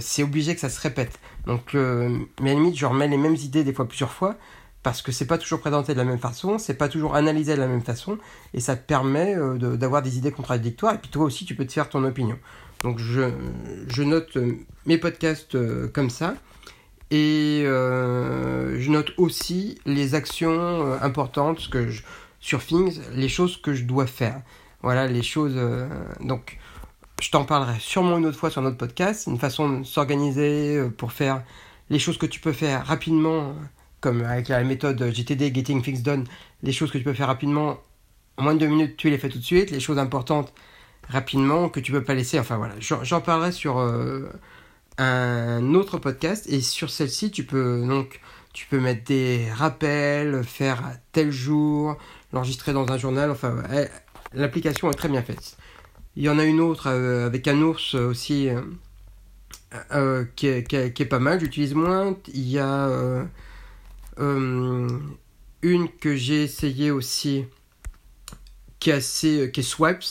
c'est 0.00 0.22
obligé 0.22 0.54
que 0.54 0.60
ça 0.60 0.70
se 0.70 0.80
répète. 0.80 1.20
Donc, 1.46 1.74
mais 1.74 1.80
à 2.40 2.44
la 2.44 2.54
limite, 2.54 2.78
je 2.78 2.86
remets 2.86 3.08
les 3.08 3.18
mêmes 3.18 3.36
idées 3.36 3.62
des 3.62 3.74
fois 3.74 3.86
plusieurs 3.86 4.12
fois, 4.12 4.36
parce 4.82 5.00
que 5.00 5.12
c'est 5.12 5.26
pas 5.26 5.38
toujours 5.38 5.60
présenté 5.60 5.92
de 5.92 5.98
la 5.98 6.04
même 6.04 6.18
façon, 6.18 6.58
c'est 6.58 6.74
pas 6.74 6.88
toujours 6.88 7.14
analysé 7.14 7.54
de 7.54 7.60
la 7.60 7.68
même 7.68 7.82
façon, 7.82 8.18
et 8.52 8.60
ça 8.60 8.76
te 8.76 8.84
permet 8.84 9.36
euh, 9.36 9.76
d'avoir 9.76 10.02
des 10.02 10.18
idées 10.18 10.32
contradictoires, 10.32 10.94
et 10.94 10.98
puis 10.98 11.10
toi 11.10 11.24
aussi 11.24 11.44
tu 11.44 11.54
peux 11.54 11.66
te 11.66 11.72
faire 11.72 11.88
ton 11.88 12.04
opinion. 12.04 12.38
Donc 12.82 12.98
je, 12.98 14.02
note 14.02 14.36
euh, 14.36 14.56
mes 14.86 14.98
podcasts 14.98 15.54
euh, 15.54 15.88
comme 15.88 16.10
ça, 16.10 16.34
et 17.12 17.62
je 17.64 18.90
note 18.90 19.12
aussi 19.18 19.78
les 19.84 20.14
actions 20.14 20.94
importantes 21.02 21.68
que 21.68 21.90
je, 21.90 22.02
sur 22.40 22.64
Things, 22.64 23.00
les 23.12 23.28
choses 23.28 23.60
que 23.60 23.74
je 23.74 23.84
dois 23.84 24.06
faire. 24.06 24.40
Voilà 24.80 25.06
les 25.06 25.22
choses. 25.22 25.54
donc 26.20 26.58
je 27.20 27.30
t'en 27.30 27.44
parlerai 27.44 27.78
sûrement 27.80 28.16
une 28.16 28.24
autre 28.24 28.38
fois 28.38 28.50
sur 28.50 28.62
notre 28.62 28.78
podcast, 28.78 29.26
une 29.26 29.38
façon 29.38 29.80
de 29.80 29.84
s'organiser 29.84 30.82
pour 30.96 31.12
faire 31.12 31.42
les 31.90 31.98
choses 31.98 32.16
que 32.16 32.24
tu 32.24 32.40
peux 32.40 32.52
faire 32.52 32.86
rapidement 32.86 33.56
comme 34.02 34.22
avec 34.24 34.48
la 34.48 34.62
méthode 34.64 35.02
GTD, 35.02 35.54
Getting 35.54 35.80
Things 35.80 36.02
Done, 36.02 36.26
les 36.62 36.72
choses 36.72 36.90
que 36.90 36.98
tu 36.98 37.04
peux 37.04 37.14
faire 37.14 37.28
rapidement, 37.28 37.78
en 38.36 38.42
moins 38.42 38.54
de 38.54 38.58
deux 38.58 38.66
minutes, 38.66 38.96
tu 38.98 39.08
les 39.08 39.16
fais 39.16 39.30
tout 39.30 39.38
de 39.38 39.44
suite, 39.44 39.70
les 39.70 39.80
choses 39.80 39.98
importantes 39.98 40.52
rapidement 41.08 41.68
que 41.68 41.80
tu 41.80 41.92
peux 41.92 42.02
pas 42.02 42.14
laisser. 42.14 42.38
Enfin 42.38 42.56
voilà, 42.56 42.74
j'en 42.80 43.20
parlerai 43.20 43.52
sur 43.52 43.78
euh, 43.78 44.28
un 44.98 45.74
autre 45.74 45.98
podcast 45.98 46.46
et 46.48 46.60
sur 46.60 46.90
celle-ci, 46.90 47.30
tu 47.30 47.44
peux 47.44 47.86
donc 47.86 48.20
tu 48.52 48.66
peux 48.66 48.80
mettre 48.80 49.04
des 49.04 49.46
rappels, 49.50 50.42
faire 50.44 50.82
tel 51.12 51.30
jour, 51.30 51.96
l'enregistrer 52.32 52.72
dans 52.72 52.90
un 52.90 52.98
journal. 52.98 53.30
Enfin, 53.30 53.62
l'application 54.34 54.90
est 54.90 54.94
très 54.94 55.08
bien 55.08 55.22
faite. 55.22 55.56
Il 56.16 56.24
y 56.24 56.28
en 56.28 56.38
a 56.38 56.44
une 56.44 56.60
autre 56.60 56.88
euh, 56.88 57.26
avec 57.26 57.48
un 57.48 57.62
ours 57.62 57.94
aussi 57.94 58.50
euh, 59.94 60.24
qui, 60.36 60.48
est, 60.48 60.64
qui, 60.66 60.76
est, 60.76 61.06
pas 61.06 61.18
mal. 61.20 61.40
J'utilise 61.40 61.74
moins. 61.74 62.16
Il 62.34 62.48
y 62.48 62.58
a 62.58 63.24
une 64.18 65.88
que 66.00 66.16
j'ai 66.16 66.42
essayé 66.42 66.90
aussi, 66.90 67.44
qui 68.80 68.90
est 68.90 68.94
assez, 68.94 69.50
qui 69.52 69.60
est 69.60 69.62
Swipes, 69.62 70.04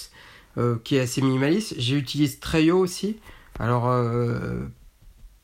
euh, 0.58 0.78
qui 0.84 0.96
est 0.96 1.02
assez 1.02 1.22
minimaliste. 1.22 1.76
J'ai 1.78 1.98
utilisé 1.98 2.38
Trello 2.40 2.80
aussi. 2.80 3.20
Alors, 3.60 3.90
euh, 3.90 4.62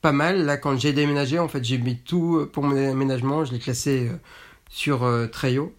pas 0.01 0.11
mal. 0.11 0.45
Là, 0.45 0.57
quand 0.57 0.77
j'ai 0.77 0.93
déménagé, 0.93 1.39
en 1.39 1.47
fait, 1.47 1.63
j'ai 1.63 1.77
mis 1.77 1.97
tout 1.97 2.47
pour 2.51 2.63
mon 2.63 2.75
déménagement. 2.75 3.45
Je 3.45 3.51
l'ai 3.51 3.59
classé 3.59 4.09
sur 4.69 5.07
Trello. 5.31 5.73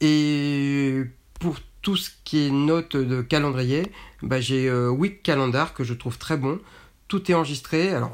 Et 0.00 1.02
pour 1.40 1.56
tout 1.82 1.96
ce 1.96 2.10
qui 2.24 2.46
est 2.46 2.50
notes 2.50 2.96
de 2.96 3.22
calendrier, 3.22 3.90
bah, 4.22 4.40
j'ai 4.40 4.70
Week 4.70 5.22
Calendar 5.22 5.72
que 5.72 5.84
je 5.84 5.94
trouve 5.94 6.18
très 6.18 6.36
bon. 6.36 6.60
Tout 7.08 7.30
est 7.30 7.34
enregistré. 7.34 7.90
Alors, 7.90 8.12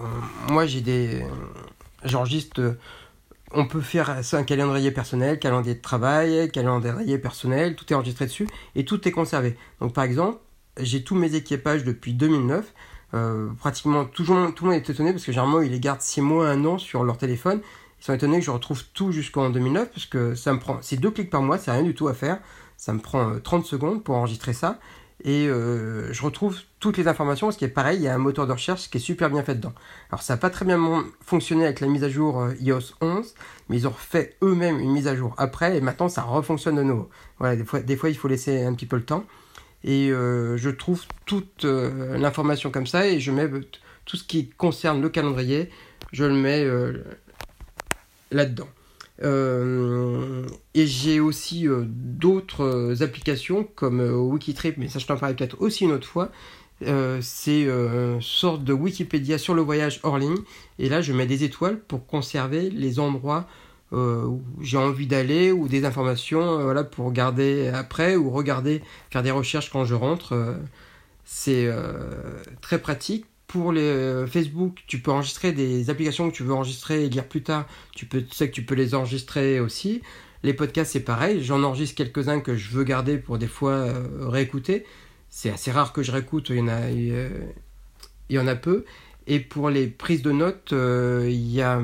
moi, 0.50 0.66
j'ai 0.66 0.82
des. 0.82 1.24
J'enregistre 2.04 2.76
on 3.54 3.66
peut 3.66 3.80
faire 3.80 4.18
un 4.32 4.42
calendrier 4.44 4.90
personnel, 4.90 5.38
calendrier 5.38 5.74
de 5.74 5.80
travail, 5.80 6.50
calendrier 6.50 7.18
personnel, 7.18 7.76
tout 7.76 7.90
est 7.92 7.94
enregistré 7.94 8.26
dessus 8.26 8.48
et 8.74 8.84
tout 8.84 9.06
est 9.06 9.10
conservé. 9.10 9.56
Donc 9.80 9.92
par 9.92 10.04
exemple, 10.04 10.38
j'ai 10.78 11.04
tous 11.04 11.14
mes 11.14 11.34
équipages 11.34 11.84
depuis 11.84 12.14
2009. 12.14 12.72
Euh, 13.14 13.50
pratiquement 13.58 14.06
tout, 14.06 14.24
le 14.24 14.34
monde 14.34 14.74
est 14.74 14.88
étonné 14.88 15.12
parce 15.12 15.24
que 15.24 15.32
généralement 15.32 15.60
ils 15.60 15.70
les 15.70 15.80
gardent 15.80 16.00
6 16.00 16.22
mois, 16.22 16.48
1 16.48 16.64
an 16.64 16.78
sur 16.78 17.04
leur 17.04 17.18
téléphone. 17.18 17.60
Ils 18.00 18.04
sont 18.04 18.14
étonnés 18.14 18.38
que 18.38 18.44
je 18.44 18.50
retrouve 18.50 18.82
tout 18.94 19.12
jusqu'en 19.12 19.50
2009 19.50 19.90
parce 19.92 20.06
que 20.06 20.34
ça 20.34 20.52
me 20.52 20.58
prend, 20.58 20.78
c'est 20.80 20.96
deux 20.96 21.10
clics 21.10 21.30
par 21.30 21.42
mois, 21.42 21.58
c'est 21.58 21.70
rien 21.70 21.82
du 21.82 21.94
tout 21.94 22.08
à 22.08 22.14
faire. 22.14 22.38
Ça 22.76 22.92
me 22.92 22.98
prend 22.98 23.38
30 23.38 23.64
euh, 23.64 23.66
secondes 23.66 24.02
pour 24.02 24.16
enregistrer 24.16 24.52
ça 24.52 24.80
et 25.24 25.46
euh, 25.46 26.12
je 26.12 26.22
retrouve 26.22 26.58
toutes 26.80 26.96
les 26.96 27.06
informations 27.06 27.46
parce 27.46 27.56
qu'il 27.56 27.68
est 27.68 27.72
pareil, 27.72 27.98
il 27.98 28.02
y 28.02 28.08
a 28.08 28.14
un 28.14 28.18
moteur 28.18 28.46
de 28.46 28.52
recherche 28.52 28.90
qui 28.90 28.98
est 28.98 29.00
super 29.00 29.30
bien 29.30 29.42
fait 29.42 29.54
dedans. 29.54 29.72
Alors 30.10 30.22
ça 30.22 30.34
n'a 30.34 30.38
pas 30.38 30.50
très 30.50 30.64
bien 30.64 30.78
fonctionné 31.24 31.64
avec 31.64 31.80
la 31.80 31.86
mise 31.86 32.02
à 32.02 32.08
jour 32.08 32.40
euh, 32.40 32.54
iOS 32.60 32.94
11, 33.00 33.34
mais 33.68 33.76
ils 33.76 33.86
ont 33.86 33.92
fait 33.92 34.36
eux-mêmes 34.42 34.80
une 34.80 34.90
mise 34.90 35.06
à 35.06 35.14
jour 35.14 35.34
après 35.38 35.76
et 35.76 35.80
maintenant 35.80 36.08
ça 36.08 36.22
refonctionne 36.22 36.76
de 36.76 36.82
nouveau. 36.82 37.08
Voilà, 37.38 37.56
des 37.56 37.64
fois, 37.64 37.80
des 37.80 37.96
fois 37.96 38.10
il 38.10 38.16
faut 38.16 38.28
laisser 38.28 38.64
un 38.64 38.74
petit 38.74 38.86
peu 38.86 38.96
le 38.96 39.04
temps 39.04 39.24
et 39.84 40.10
euh, 40.10 40.56
je 40.56 40.70
trouve 40.70 41.04
toute 41.24 41.64
l'information 41.64 42.70
comme 42.70 42.86
ça 42.86 43.06
et 43.06 43.20
je 43.20 43.30
mets 43.30 43.48
tout 44.04 44.16
ce 44.16 44.24
qui 44.24 44.48
concerne 44.48 45.00
le 45.00 45.08
calendrier, 45.08 45.70
je 46.12 46.24
le 46.24 46.34
mets 46.34 46.66
là-dedans. 48.32 48.68
Euh, 49.22 50.46
et 50.74 50.86
j'ai 50.86 51.20
aussi 51.20 51.68
euh, 51.68 51.84
d'autres 51.86 53.02
applications 53.02 53.64
comme 53.76 54.00
euh, 54.00 54.14
Wikitrip, 54.14 54.76
mais 54.78 54.88
ça 54.88 54.98
je 54.98 55.06
t'en 55.06 55.16
parlerai 55.16 55.36
peut-être 55.36 55.60
aussi 55.60 55.84
une 55.84 55.92
autre 55.92 56.08
fois. 56.08 56.30
c'est 57.20 57.62
une 57.62 58.20
sorte 58.20 58.64
de 58.64 58.72
Wikipédia 58.72 59.38
sur 59.38 59.54
le 59.54 59.62
voyage 59.62 60.00
hors 60.02 60.18
ligne. 60.18 60.38
Et 60.78 60.88
là, 60.88 61.00
je 61.00 61.12
mets 61.12 61.26
des 61.26 61.44
étoiles 61.44 61.78
pour 61.78 62.06
conserver 62.06 62.70
les 62.70 62.98
endroits 62.98 63.46
où 63.92 64.42
j'ai 64.60 64.78
envie 64.78 65.06
d'aller 65.06 65.52
ou 65.52 65.68
des 65.68 65.84
informations 65.84 66.62
voilà, 66.62 66.82
pour 66.82 67.06
regarder 67.06 67.68
après 67.68 68.16
ou 68.16 68.30
regarder, 68.30 68.82
faire 69.10 69.22
des 69.22 69.30
recherches 69.30 69.70
quand 69.70 69.84
je 69.84 69.94
rentre. 69.94 70.56
c'est 71.24 71.70
très 72.62 72.80
pratique 72.80 73.26
pour 73.52 73.70
les 73.70 73.82
euh, 73.82 74.26
Facebook, 74.26 74.82
tu 74.86 75.00
peux 75.00 75.10
enregistrer 75.10 75.52
des 75.52 75.90
applications 75.90 76.30
que 76.30 76.34
tu 76.34 76.42
veux 76.42 76.54
enregistrer 76.54 77.04
et 77.04 77.10
lire 77.10 77.28
plus 77.28 77.42
tard. 77.42 77.66
Tu 77.94 78.06
peux, 78.06 78.24
sais 78.32 78.48
que 78.48 78.54
tu 78.54 78.64
peux 78.64 78.74
les 78.74 78.94
enregistrer 78.94 79.60
aussi. 79.60 80.00
Les 80.42 80.54
podcasts, 80.54 80.92
c'est 80.92 81.00
pareil. 81.00 81.44
J'en 81.44 81.62
enregistre 81.62 81.94
quelques-uns 81.94 82.40
que 82.40 82.56
je 82.56 82.70
veux 82.70 82.82
garder 82.82 83.18
pour 83.18 83.36
des 83.36 83.46
fois 83.46 83.72
euh, 83.72 84.26
réécouter. 84.26 84.86
C'est 85.28 85.50
assez 85.50 85.70
rare 85.70 85.92
que 85.92 86.02
je 86.02 86.12
réécoute. 86.12 86.48
Il 86.48 86.56
y 86.56 86.60
en 86.62 86.68
a, 86.68 86.88
il 86.88 87.30
y 88.30 88.38
en 88.38 88.46
a 88.46 88.54
peu. 88.54 88.86
Et 89.26 89.38
pour 89.38 89.68
les 89.68 89.86
prises 89.86 90.22
de 90.22 90.32
notes, 90.32 90.72
euh, 90.72 91.26
il 91.28 91.52
y 91.52 91.60
a, 91.60 91.78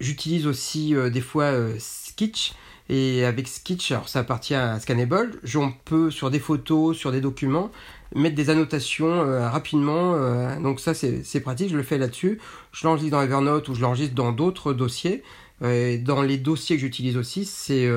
j'utilise 0.00 0.46
aussi 0.46 0.94
des 1.10 1.22
fois 1.22 1.54
Sketch. 1.78 2.52
Et 2.90 3.24
avec 3.24 3.48
Sketch, 3.48 3.92
alors 3.92 4.08
ça 4.08 4.20
appartient 4.20 4.54
à 4.54 4.78
Scannable, 4.78 5.40
on 5.54 5.72
peut 5.72 6.10
sur 6.10 6.30
des 6.30 6.38
photos, 6.38 6.96
sur 6.96 7.12
des 7.12 7.22
documents, 7.22 7.70
mettre 8.14 8.34
des 8.34 8.50
annotations 8.50 9.22
euh, 9.22 9.48
rapidement. 9.48 10.14
Euh, 10.14 10.60
donc 10.60 10.80
ça 10.80 10.92
c'est 10.92 11.40
pratique, 11.40 11.70
je 11.70 11.76
le 11.76 11.82
fais 11.82 11.96
là-dessus. 11.96 12.38
Je 12.72 12.86
l'enregistre 12.86 13.12
dans 13.12 13.22
Evernote 13.22 13.68
ou 13.68 13.74
je 13.74 13.80
l'enregistre 13.80 14.14
dans 14.14 14.32
d'autres 14.32 14.74
dossiers. 14.74 15.22
Euh, 15.62 15.96
dans 15.98 16.20
les 16.20 16.36
dossiers 16.36 16.76
que 16.76 16.82
j'utilise 16.82 17.16
aussi, 17.16 17.46
c'est 17.46 17.88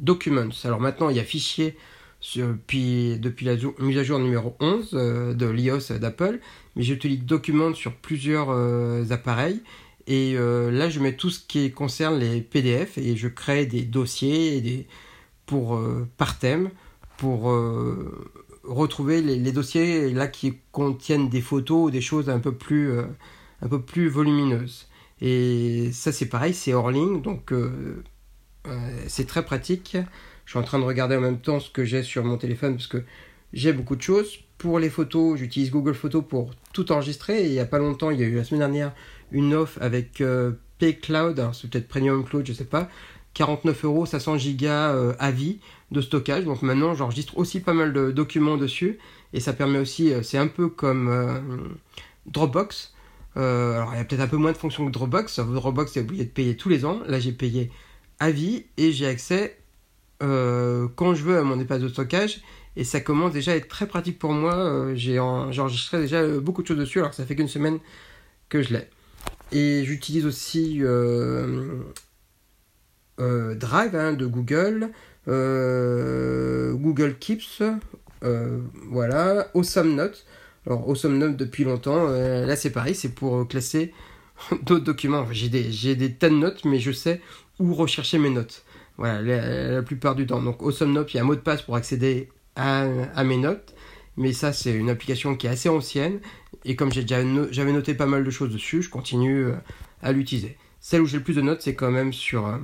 Documents. 0.00 0.48
Alors 0.64 0.80
maintenant 0.80 1.10
il 1.10 1.16
y 1.16 1.20
a 1.20 1.24
fichiers 1.24 1.76
puis, 2.66 3.18
depuis 3.18 3.46
la 3.46 3.56
mise 3.78 3.98
à 3.98 4.04
jour 4.04 4.18
numéro 4.18 4.54
11 4.60 4.92
de 4.92 5.46
l'iOS 5.46 5.98
d'Apple, 5.98 6.40
mais 6.76 6.82
j'utilise 6.82 7.22
Documents 7.24 7.74
sur 7.74 7.94
plusieurs 7.94 8.50
appareils. 9.12 9.60
Et 10.06 10.34
là, 10.34 10.88
je 10.88 10.98
mets 11.00 11.14
tout 11.14 11.30
ce 11.30 11.40
qui 11.40 11.70
concerne 11.70 12.18
les 12.18 12.40
PDF 12.40 12.98
et 12.98 13.16
je 13.16 13.28
crée 13.28 13.66
des 13.66 13.82
dossiers 13.82 14.86
pour, 15.46 15.80
par 16.16 16.38
thème 16.38 16.70
pour 17.16 17.48
retrouver 18.64 19.22
les, 19.22 19.52
dossiers 19.52 20.10
là 20.10 20.28
qui 20.28 20.58
contiennent 20.72 21.28
des 21.28 21.40
photos 21.40 21.88
ou 21.88 21.90
des 21.90 22.00
choses 22.00 22.28
un 22.28 22.38
peu 22.38 22.54
plus, 22.54 22.90
euh, 22.90 23.04
un 23.62 23.68
peu 23.68 23.80
plus 23.80 24.08
volumineuses. 24.08 24.88
Et 25.20 25.90
ça 25.92 26.12
c'est 26.12 26.26
pareil, 26.26 26.54
c'est 26.54 26.72
hors 26.72 26.90
ligne, 26.90 27.20
donc 27.20 27.52
euh, 27.52 28.02
euh, 28.66 29.04
c'est 29.08 29.26
très 29.26 29.44
pratique. 29.44 29.96
Je 30.44 30.50
suis 30.50 30.58
en 30.58 30.62
train 30.62 30.78
de 30.78 30.84
regarder 30.84 31.16
en 31.16 31.20
même 31.20 31.40
temps 31.40 31.60
ce 31.60 31.70
que 31.70 31.84
j'ai 31.84 32.02
sur 32.02 32.24
mon 32.24 32.36
téléphone 32.36 32.74
parce 32.74 32.86
que 32.86 33.04
j'ai 33.52 33.72
beaucoup 33.72 33.96
de 33.96 34.02
choses. 34.02 34.38
Pour 34.58 34.78
les 34.78 34.90
photos, 34.90 35.38
j'utilise 35.38 35.70
Google 35.70 35.94
Photos 35.94 36.22
pour 36.26 36.50
tout 36.72 36.92
enregistrer. 36.92 37.46
Il 37.46 37.52
n'y 37.52 37.60
a 37.60 37.66
pas 37.66 37.78
longtemps, 37.78 38.10
il 38.10 38.20
y 38.20 38.24
a 38.24 38.26
eu 38.26 38.36
la 38.36 38.44
semaine 38.44 38.60
dernière 38.60 38.92
une 39.32 39.54
offre 39.54 39.78
avec 39.80 40.22
Paycloud, 40.78 41.50
c'est 41.52 41.70
peut-être 41.70 41.88
Premium 41.88 42.24
Cloud, 42.24 42.46
je 42.46 42.52
sais 42.52 42.64
pas, 42.64 42.88
49 43.34 43.84
euros, 43.84 44.06
500 44.06 44.38
gigas 44.38 44.92
euh, 44.92 45.14
à 45.18 45.30
vie 45.30 45.60
de 45.90 46.00
stockage. 46.00 46.44
Donc 46.44 46.62
maintenant, 46.62 46.94
j'enregistre 46.94 47.38
aussi 47.38 47.60
pas 47.60 47.74
mal 47.74 47.92
de 47.92 48.10
documents 48.10 48.56
dessus. 48.56 48.98
Et 49.32 49.40
ça 49.40 49.52
permet 49.52 49.78
aussi, 49.78 50.12
euh, 50.12 50.22
c'est 50.22 50.38
un 50.38 50.48
peu 50.48 50.68
comme 50.68 51.08
euh, 51.08 51.38
Dropbox. 52.26 52.94
alors 53.36 53.90
il 53.94 53.98
y 53.98 54.00
a 54.00 54.04
peut-être 54.04 54.20
un 54.20 54.26
peu 54.26 54.36
moins 54.36 54.52
de 54.52 54.56
fonctions 54.56 54.86
que 54.86 54.90
Dropbox. 54.90 55.38
Dropbox 55.38 55.96
est 55.96 56.00
obligé 56.00 56.24
de 56.24 56.30
payer 56.30 56.56
tous 56.56 56.68
les 56.68 56.84
ans. 56.84 57.00
Là 57.06 57.20
j'ai 57.20 57.32
payé 57.32 57.70
à 58.18 58.30
vie 58.30 58.66
et 58.76 58.92
j'ai 58.92 59.06
accès 59.06 59.56
quand 60.20 61.14
je 61.14 61.22
veux 61.22 61.38
à 61.38 61.42
mon 61.42 61.58
espace 61.58 61.80
de 61.80 61.88
stockage 61.88 62.42
et 62.76 62.84
ça 62.84 63.00
commence 63.00 63.32
déjà 63.32 63.52
à 63.52 63.54
être 63.54 63.68
très 63.68 63.86
pratique 63.86 64.18
pour 64.18 64.32
moi. 64.32 64.94
j'ai 64.94 65.18
déjà 65.92 66.26
beaucoup 66.40 66.62
de 66.62 66.66
choses 66.66 66.76
dessus 66.76 66.98
alors 66.98 67.14
ça 67.14 67.24
fait 67.24 67.34
qu'une 67.34 67.48
semaine 67.48 67.78
que 68.50 68.62
je 68.62 68.74
l'ai. 68.74 68.86
Et 69.52 69.84
j'utilise 69.84 70.26
aussi 70.26 70.82
euh, 73.20 73.54
Drive 73.54 73.94
hein, 73.94 74.12
de 74.14 74.26
Google, 74.26 74.90
euh, 75.28 76.72
Google 76.72 77.16
Keeps, 77.18 77.62
euh, 78.24 78.60
voilà, 78.88 79.48
Awesome 79.54 79.94
Note. 79.94 80.24
Alors 80.66 80.88
Awesome 80.88 81.18
Note 81.18 81.36
depuis 81.36 81.64
longtemps, 81.64 82.06
là 82.08 82.56
c'est 82.56 82.70
pareil, 82.70 82.94
c'est 82.94 83.14
pour 83.14 83.46
classer 83.48 83.92
d'autres 84.62 84.84
documents. 84.84 85.26
j'ai 85.32 85.48
des, 85.48 85.70
j'ai 85.70 85.96
des 85.96 86.14
tas 86.14 86.28
de 86.28 86.34
notes, 86.34 86.64
mais 86.64 86.78
je 86.78 86.92
sais 86.92 87.20
où 87.58 87.74
rechercher 87.74 88.18
mes 88.18 88.30
notes. 88.30 88.64
Voilà, 88.98 89.22
la, 89.22 89.82
plupart 89.82 90.14
du 90.14 90.26
temps. 90.26 90.42
Donc 90.42 90.62
Awesome 90.62 90.92
Note, 90.92 91.12
il 91.12 91.16
y 91.16 91.20
a 91.20 91.22
un 91.22 91.26
mot 91.26 91.34
de 91.34 91.40
passe 91.40 91.62
pour 91.62 91.76
accéder 91.76 92.28
à 92.56 93.24
mes 93.24 93.38
notes. 93.38 93.74
Mais 94.16 94.32
ça, 94.32 94.52
c'est 94.52 94.72
une 94.72 94.90
application 94.90 95.36
qui 95.36 95.46
est 95.46 95.50
assez 95.50 95.68
ancienne. 95.68 96.20
Et 96.64 96.76
comme 96.76 96.92
j'avais 96.92 97.72
noté 97.72 97.94
pas 97.94 98.06
mal 98.06 98.24
de 98.24 98.30
choses 98.30 98.52
dessus, 98.52 98.82
je 98.82 98.90
continue 98.90 99.46
à 100.02 100.12
l'utiliser. 100.12 100.56
Celle 100.80 101.02
où 101.02 101.06
j'ai 101.06 101.18
le 101.18 101.22
plus 101.22 101.34
de 101.34 101.40
notes, 101.40 101.62
c'est 101.62 101.74
quand 101.74 101.90
même 101.90 102.12
sur, 102.12 102.58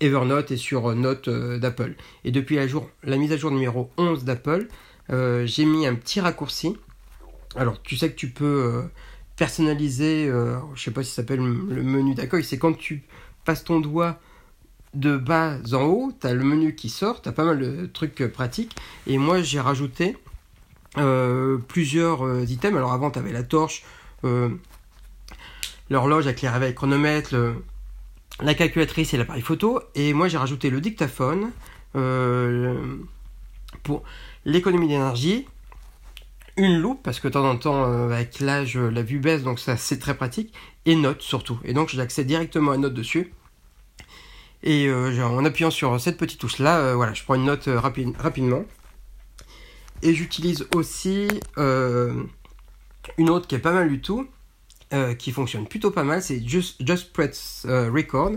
Evernote 0.00 0.50
et 0.50 0.56
sur 0.56 0.90
euh, 0.90 0.94
Note 0.94 1.28
euh, 1.28 1.58
d'Apple. 1.58 1.94
Et 2.24 2.30
depuis 2.30 2.56
la, 2.56 3.16
mise 3.16 3.32
à 3.32 3.36
jour 3.36 3.50
numéro 3.50 3.90
11 3.98 4.24
d'Apple, 4.24 4.68
euh, 5.10 5.46
j'ai 5.46 5.64
mis 5.64 5.86
un 5.86 5.94
petit 5.94 6.20
raccourci. 6.20 6.76
Alors 7.54 7.80
tu 7.82 7.96
sais 7.96 8.10
que 8.10 8.16
tu 8.16 8.28
peux 8.28 8.84
personnaliser, 9.36 10.30
je 10.74 10.82
sais 10.82 10.90
pas 10.90 11.02
si 11.02 11.10
ça 11.10 11.16
s'appelle 11.16 11.40
le 11.40 11.82
menu 11.82 12.14
d'accueil, 12.14 12.44
c'est 12.44 12.58
quand 12.58 12.76
tu 12.76 13.02
passes 13.46 13.64
ton 13.64 13.80
doigt 13.80 14.20
de 14.92 15.16
bas 15.16 15.56
en 15.72 15.84
haut, 15.84 16.12
tu 16.20 16.26
as 16.26 16.34
le 16.34 16.44
menu 16.44 16.74
qui 16.74 16.90
sort, 16.90 17.22
tu 17.22 17.30
as 17.30 17.32
pas 17.32 17.44
mal 17.44 17.58
de 17.58 17.86
trucs 17.86 18.26
pratiques. 18.26 18.76
Et 19.06 19.16
moi 19.16 19.40
j'ai 19.40 19.58
rajouté 19.58 20.18
plusieurs 21.68 22.42
items. 22.48 22.76
Alors 22.76 22.92
avant 22.92 23.10
tu 23.10 23.18
avais 23.18 23.32
la 23.32 23.42
torche, 23.42 23.84
l'horloge 25.90 26.26
avec 26.26 26.42
les 26.42 26.48
réveils 26.48 26.74
chronomètres, 26.74 27.34
le, 27.34 27.54
la 28.42 28.54
calculatrice 28.54 29.14
et 29.14 29.16
l'appareil 29.16 29.42
photo. 29.42 29.80
Et 29.94 30.12
moi, 30.12 30.28
j'ai 30.28 30.38
rajouté 30.38 30.70
le 30.70 30.80
dictaphone 30.80 31.50
euh, 31.94 32.96
pour 33.82 34.02
l'économie 34.44 34.88
d'énergie. 34.88 35.46
Une 36.58 36.78
loupe, 36.78 37.02
parce 37.02 37.20
que 37.20 37.28
de 37.28 37.34
temps 37.34 37.48
en 37.48 37.56
temps, 37.56 37.84
euh, 37.84 38.10
avec 38.10 38.40
l'âge, 38.40 38.78
la 38.78 39.02
vue 39.02 39.18
baisse, 39.18 39.42
donc 39.42 39.58
ça 39.58 39.76
c'est 39.76 39.98
très 39.98 40.16
pratique. 40.16 40.54
Et 40.86 40.94
notes 40.94 41.20
surtout. 41.20 41.58
Et 41.64 41.74
donc 41.74 41.90
j'accède 41.90 42.26
directement 42.26 42.72
à 42.72 42.76
notes 42.78 42.94
dessus. 42.94 43.32
Et 44.62 44.86
euh, 44.88 45.22
en 45.22 45.44
appuyant 45.44 45.70
sur 45.70 46.00
cette 46.00 46.16
petite 46.16 46.40
touche 46.40 46.58
là, 46.58 46.94
voilà, 46.94 47.12
je 47.12 47.22
prends 47.22 47.34
une 47.34 47.44
note 47.44 47.68
rapidement. 47.68 48.64
Et 50.02 50.14
j'utilise 50.14 50.66
aussi 50.74 51.28
une 53.18 53.30
autre 53.30 53.46
qui 53.46 53.54
est 53.54 53.60
pas 53.60 53.72
mal 53.72 53.88
du 53.88 54.00
tout, 54.00 54.26
euh, 54.92 55.14
qui 55.14 55.32
fonctionne 55.32 55.66
plutôt 55.66 55.90
pas 55.90 56.04
mal, 56.04 56.22
c'est 56.22 56.40
Just, 56.46 57.12
Press 57.12 57.66
euh, 57.68 57.90
Record, 57.90 58.32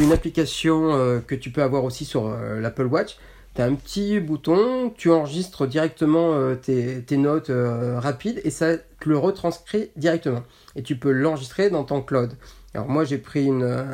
une 0.00 0.12
application 0.12 0.94
euh, 0.94 1.18
que 1.18 1.34
tu 1.34 1.50
peux 1.50 1.62
avoir 1.62 1.84
aussi 1.84 2.04
sur 2.04 2.30
l'Apple 2.30 2.86
Watch. 2.86 3.16
Tu 3.54 3.62
as 3.62 3.64
un 3.64 3.74
petit 3.74 4.20
bouton, 4.20 4.90
tu 4.96 5.10
enregistres 5.10 5.66
directement 5.66 6.54
tes, 6.54 7.02
tes, 7.02 7.16
notes 7.16 7.50
rapides 7.50 8.40
et 8.44 8.50
ça 8.50 8.76
te 8.76 9.08
le 9.08 9.18
retranscrit 9.18 9.90
directement. 9.96 10.44
Et 10.76 10.84
tu 10.84 10.96
peux 10.96 11.10
l'enregistrer 11.10 11.68
dans 11.68 11.82
ton 11.82 12.00
cloud. 12.00 12.34
Alors 12.74 12.88
moi 12.88 13.04
j'ai 13.04 13.18
pris 13.18 13.46
une... 13.46 13.84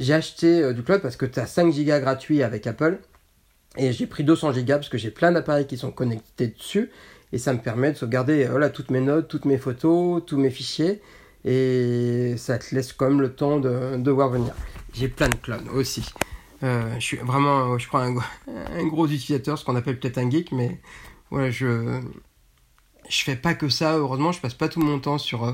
j'ai 0.00 0.14
acheté 0.14 0.74
du 0.74 0.82
cloud 0.82 1.00
parce 1.00 1.16
que 1.16 1.26
tu 1.26 1.38
as 1.38 1.46
5 1.46 1.72
Go 1.72 2.00
gratuits 2.00 2.42
avec 2.42 2.66
Apple. 2.66 2.98
Et 3.76 3.92
j'ai 3.92 4.06
pris 4.06 4.24
200 4.24 4.52
Go 4.52 4.62
parce 4.66 4.88
que 4.88 4.98
j'ai 4.98 5.10
plein 5.10 5.32
d'appareils 5.32 5.66
qui 5.66 5.76
sont 5.76 5.92
connectés 5.92 6.48
dessus 6.48 6.90
et 7.32 7.38
ça 7.38 7.52
me 7.52 7.60
permet 7.60 7.92
de 7.92 7.96
sauvegarder 7.96 8.44
euh, 8.44 8.50
voilà, 8.50 8.70
toutes 8.70 8.90
mes 8.90 9.00
notes, 9.00 9.28
toutes 9.28 9.44
mes 9.44 9.58
photos, 9.58 10.22
tous 10.26 10.38
mes 10.38 10.50
fichiers 10.50 11.00
et 11.44 12.34
ça 12.36 12.58
te 12.58 12.74
laisse 12.74 12.92
quand 12.92 13.08
même 13.08 13.20
le 13.20 13.32
temps 13.32 13.60
de, 13.60 13.96
de 13.96 14.10
voir 14.10 14.28
venir. 14.28 14.54
J'ai 14.92 15.08
plein 15.08 15.28
de 15.28 15.36
clones 15.36 15.68
aussi. 15.72 16.04
Euh, 16.62 16.92
je 16.96 17.00
suis 17.00 17.16
vraiment, 17.18 17.78
je 17.78 17.86
crois, 17.86 18.02
un, 18.04 18.86
gros 18.86 19.06
utilisateur, 19.06 19.56
ce 19.56 19.64
qu'on 19.64 19.76
appelle 19.76 19.98
peut-être 19.98 20.18
un 20.18 20.28
geek, 20.28 20.52
mais 20.52 20.80
voilà, 21.30 21.50
je 21.50 22.00
je 23.08 23.24
fais 23.24 23.36
pas 23.36 23.54
que 23.54 23.68
ça. 23.68 23.96
Heureusement, 23.96 24.30
je 24.30 24.40
passe 24.40 24.54
pas 24.54 24.68
tout 24.68 24.80
mon 24.80 24.98
temps 25.00 25.18
sur 25.18 25.44
euh, 25.44 25.52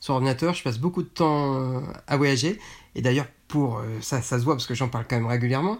sur 0.00 0.14
ordinateur. 0.14 0.54
Je 0.54 0.62
passe 0.62 0.78
beaucoup 0.78 1.02
de 1.02 1.08
temps 1.08 1.82
à 2.06 2.16
voyager. 2.16 2.58
Et 2.94 3.02
d'ailleurs, 3.02 3.28
pour 3.46 3.80
ça, 4.00 4.20
ça 4.20 4.38
se 4.38 4.44
voit 4.44 4.54
parce 4.54 4.66
que 4.66 4.74
j'en 4.74 4.88
parle 4.88 5.06
quand 5.08 5.16
même 5.16 5.26
régulièrement. 5.26 5.78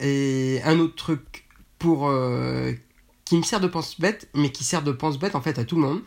Et 0.00 0.60
un 0.64 0.78
autre 0.78 0.96
truc 0.96 1.44
pour 1.78 2.10
qui 3.24 3.36
me 3.36 3.42
sert 3.42 3.60
de 3.60 3.68
pense-bête, 3.68 4.28
mais 4.34 4.50
qui 4.50 4.64
sert 4.64 4.82
de 4.82 4.92
pense-bête 4.92 5.34
en 5.34 5.40
fait 5.40 5.58
à 5.58 5.64
tout 5.64 5.76
le 5.76 5.82
monde. 5.82 6.00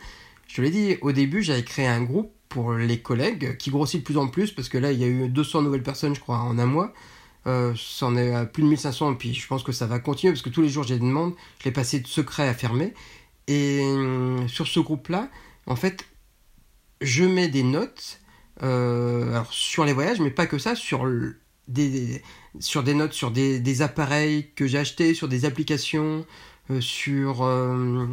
Je 0.46 0.56
te 0.56 0.60
l'ai 0.60 0.70
dit, 0.70 0.96
au 1.00 1.12
début, 1.12 1.42
j'avais 1.42 1.64
créé 1.64 1.86
un 1.86 2.02
groupe 2.02 2.32
pour 2.48 2.74
les 2.74 3.00
collègues 3.00 3.56
qui 3.56 3.70
grossit 3.70 4.00
de 4.00 4.04
plus 4.04 4.18
en 4.18 4.28
plus 4.28 4.52
parce 4.52 4.68
que 4.68 4.78
là, 4.78 4.92
il 4.92 5.00
y 5.00 5.04
a 5.04 5.06
eu 5.06 5.28
200 5.28 5.62
nouvelles 5.62 5.82
personnes, 5.82 6.14
je 6.14 6.20
crois, 6.20 6.38
en 6.38 6.58
un 6.58 6.66
mois. 6.66 6.92
Euh, 7.46 7.74
c'en 7.76 8.16
est 8.16 8.32
à 8.32 8.46
plus 8.46 8.62
de 8.62 8.68
1500 8.68 9.12
et 9.12 9.16
puis 9.16 9.34
je 9.34 9.46
pense 9.46 9.62
que 9.62 9.72
ça 9.72 9.86
va 9.86 9.98
continuer 9.98 10.32
parce 10.32 10.40
que 10.40 10.48
tous 10.48 10.62
les 10.62 10.68
jours 10.68 10.84
j'ai 10.84 10.94
des 10.94 11.06
demandes. 11.06 11.34
Je 11.58 11.64
l'ai 11.64 11.72
passé 11.72 12.00
de 12.00 12.06
secret 12.06 12.48
à 12.48 12.54
fermé. 12.54 12.94
Et 13.48 13.80
euh, 13.82 14.46
sur 14.48 14.66
ce 14.66 14.80
groupe-là, 14.80 15.28
en 15.66 15.76
fait, 15.76 16.06
je 17.00 17.24
mets 17.24 17.48
des 17.48 17.62
notes 17.62 18.20
euh, 18.62 19.42
sur 19.50 19.84
les 19.84 19.92
voyages, 19.92 20.20
mais 20.20 20.30
pas 20.30 20.46
que 20.46 20.58
ça, 20.58 20.74
sur 20.74 21.06
des, 21.68 22.22
sur 22.60 22.82
des 22.82 22.94
notes 22.94 23.12
sur 23.12 23.30
des, 23.30 23.82
appareils 23.82 24.50
que 24.54 24.66
j'ai 24.66 24.78
achetés, 24.78 25.14
sur 25.14 25.28
des 25.28 25.44
applications, 25.44 26.24
euh, 26.70 26.80
sur 26.80 27.42
euh, 27.42 28.06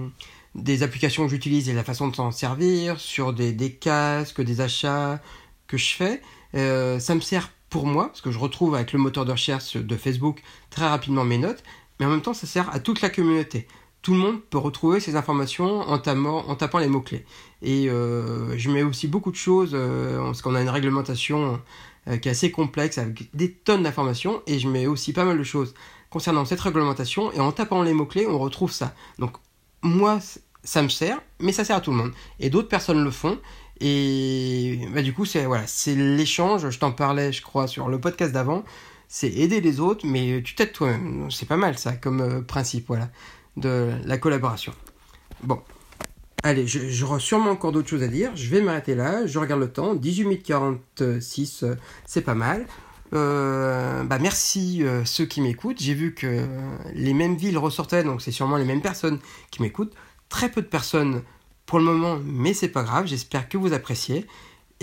des 0.56 0.84
applications 0.84 1.24
que 1.24 1.30
j'utilise 1.30 1.70
et 1.70 1.74
la 1.74 1.84
façon 1.84 2.08
de 2.08 2.16
s'en 2.16 2.32
servir, 2.32 3.00
sur 3.00 3.34
des, 3.34 3.72
casques, 3.74 4.42
des 4.42 4.62
achats 4.62 5.22
que 5.68 5.78
je 5.78 5.94
fais. 5.96 6.22
Euh, 6.56 7.00
ça 7.00 7.16
me 7.16 7.22
sert 7.22 7.52
pour 7.70 7.86
moi, 7.86 8.08
parce 8.08 8.22
que 8.22 8.32
je 8.32 8.40
retrouve 8.40 8.76
avec 8.76 8.92
le 8.92 9.00
moteur 9.00 9.26
de 9.26 9.32
recherche 9.32 9.78
de 9.78 9.96
Facebook 9.96 10.42
très 10.70 10.88
rapidement 10.88 11.24
mes 11.24 11.38
notes, 11.38 11.64
mais 12.00 12.06
en 12.06 12.10
même 12.10 12.22
temps 12.22 12.34
ça 12.34 12.48
sert 12.48 12.74
à 12.74 12.80
toute 12.80 13.02
la 13.02 13.10
communauté. 13.10 13.68
Tout 14.02 14.14
le 14.14 14.20
monde 14.20 14.42
peut 14.50 14.58
retrouver 14.58 15.00
ces 15.00 15.16
informations 15.16 15.82
en 15.82 16.00
tapant 16.00 16.80
les 16.80 16.88
mots-clés. 16.88 17.24
Et 17.62 17.90
euh, 17.90 18.58
je 18.58 18.70
mets 18.70 18.84
aussi 18.84 19.08
beaucoup 19.08 19.32
de 19.32 19.36
choses, 19.36 19.72
euh, 19.74 20.18
parce 20.24 20.42
qu'on 20.42 20.56
a 20.56 20.62
une 20.62 20.70
réglementation 20.70 21.62
qui 22.20 22.28
est 22.28 22.32
assez 22.32 22.50
complexe, 22.50 22.98
avec 22.98 23.30
des 23.36 23.52
tonnes 23.52 23.84
d'informations, 23.84 24.42
et 24.48 24.58
je 24.58 24.68
mets 24.68 24.88
aussi 24.88 25.14
pas 25.14 25.24
mal 25.24 25.38
de 25.38 25.44
choses 25.44 25.76
concernant 26.12 26.46
cette 26.46 26.60
réglementation 26.60 27.32
et 27.32 27.40
en 27.40 27.52
tapant 27.52 27.82
les 27.82 27.94
mots-clés, 27.94 28.28
on 28.28 28.38
retrouve 28.38 28.72
ça. 28.72 28.94
Donc 29.18 29.38
moi, 29.82 30.20
ça 30.64 30.84
me 30.84 30.90
sert, 30.90 31.20
mais 31.40 31.52
ça 31.54 31.66
sert 31.66 31.78
à 31.78 31.82
tout 31.82 31.90
le 31.90 31.98
monde. 31.98 32.12
Et 32.40 32.52
d'autres 32.52 32.68
personnes 32.68 33.04
le 33.04 33.10
font. 33.10 33.40
Et 33.80 34.80
bah, 34.94 35.02
du 35.02 35.14
coup, 35.14 35.26
c'est 35.26 35.46
voilà, 35.46 35.66
c'est 35.66 35.96
l'échange. 35.96 36.70
Je 36.70 36.78
t'en 36.78 36.92
parlais, 36.92 37.32
je 37.32 37.42
crois, 37.42 37.68
sur 37.68 37.90
le 37.90 38.00
podcast 38.00 38.32
d'avant. 38.32 38.64
C'est 39.08 39.30
aider 39.30 39.60
les 39.60 39.80
autres, 39.80 40.06
mais 40.06 40.42
tu 40.44 40.54
t'aides 40.54 40.74
toi-même. 40.74 41.32
C'est 41.32 41.48
pas 41.48 41.58
mal 41.58 41.78
ça 41.78 41.94
comme 41.94 42.22
euh, 42.22 42.42
principe, 42.42 42.88
voilà, 42.88 43.10
de 43.58 43.92
la 44.06 44.18
collaboration. 44.18 44.74
Bon, 45.44 45.62
allez, 46.44 46.68
j'aurai 46.68 47.20
sûrement 47.20 47.52
encore 47.52 47.72
d'autres 47.72 47.90
choses 47.90 48.04
à 48.04 48.08
dire. 48.08 48.32
Je 48.36 48.50
vais 48.50 48.62
m'arrêter 48.62 48.96
là. 48.96 49.26
Je 49.26 49.40
regarde 49.40 49.62
le 49.62 49.72
temps. 49.72 49.94
18 49.94 50.24
minutes 50.24 50.44
46, 50.44 51.64
euh, 51.64 51.76
c'est 52.06 52.22
pas 52.22 52.36
mal. 52.36 52.66
Euh, 53.14 54.04
bah 54.04 54.20
merci 54.20 54.84
euh, 54.84 55.04
ceux 55.04 55.26
qui 55.26 55.42
m'écoutent. 55.42 55.82
J'ai 55.82 55.94
vu 55.94 56.14
que 56.14 56.46
les 56.94 57.14
mêmes 57.14 57.36
villes 57.36 57.58
ressortaient, 57.58 58.04
donc 58.04 58.22
c'est 58.22 58.32
sûrement 58.32 58.58
les 58.58 58.66
mêmes 58.66 58.82
personnes 58.82 59.20
qui 59.52 59.62
m'écoutent. 59.62 59.94
Très 60.30 60.50
peu 60.50 60.62
de 60.62 60.68
personnes 60.68 61.24
pour 61.66 61.80
le 61.80 61.86
moment, 61.86 62.20
mais 62.24 62.54
c'est 62.54 62.70
pas 62.70 62.84
grave. 62.84 63.08
J'espère 63.08 63.50
que 63.50 63.58
vous 63.58 63.74
appréciez. 63.74 64.26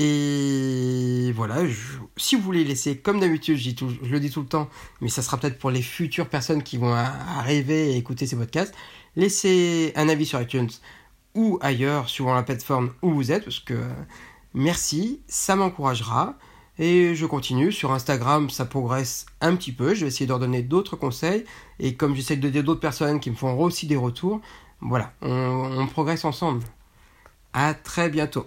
Et 0.00 1.32
voilà, 1.34 1.56
si 2.16 2.36
vous 2.36 2.42
voulez 2.42 2.62
laisser, 2.62 2.98
comme 2.98 3.18
d'habitude, 3.18 3.56
je, 3.56 3.70
je, 4.04 4.10
le 4.12 4.20
dis 4.20 4.30
tout 4.30 4.42
le 4.42 4.46
temps, 4.46 4.68
mais 5.00 5.08
ça 5.08 5.22
sera 5.22 5.38
peut-être 5.38 5.58
pour 5.58 5.72
les 5.72 5.82
futures 5.82 6.28
personnes 6.28 6.62
qui 6.62 6.76
vont 6.76 6.94
arriver 6.94 7.92
et 7.92 7.96
écouter 7.96 8.28
ces 8.28 8.36
podcasts, 8.36 8.72
laissez 9.16 9.92
un 9.96 10.08
avis 10.08 10.24
sur 10.24 10.40
iTunes 10.40 10.68
ou 11.38 11.56
ailleurs, 11.62 12.08
suivant 12.08 12.34
la 12.34 12.42
plateforme 12.42 12.90
où 13.00 13.12
vous 13.12 13.30
êtes, 13.30 13.44
parce 13.44 13.60
que 13.60 13.80
merci, 14.54 15.20
ça 15.28 15.54
m'encouragera. 15.54 16.34
Et 16.80 17.14
je 17.14 17.26
continue. 17.26 17.70
Sur 17.70 17.92
Instagram, 17.92 18.50
ça 18.50 18.64
progresse 18.64 19.26
un 19.40 19.54
petit 19.54 19.72
peu. 19.72 19.94
Je 19.94 20.02
vais 20.02 20.08
essayer 20.08 20.26
de 20.26 20.30
leur 20.32 20.40
donner 20.40 20.62
d'autres 20.62 20.96
conseils. 20.96 21.44
Et 21.78 21.94
comme 21.94 22.16
j'essaie 22.16 22.36
de 22.36 22.48
dire 22.48 22.64
d'autres 22.64 22.80
personnes 22.80 23.20
qui 23.20 23.30
me 23.30 23.36
font 23.36 23.56
aussi 23.58 23.86
des 23.86 23.96
retours, 23.96 24.40
voilà, 24.80 25.12
on 25.22 25.86
progresse 25.86 26.24
ensemble. 26.24 26.64
À 27.52 27.72
très 27.72 28.08
bientôt. 28.10 28.46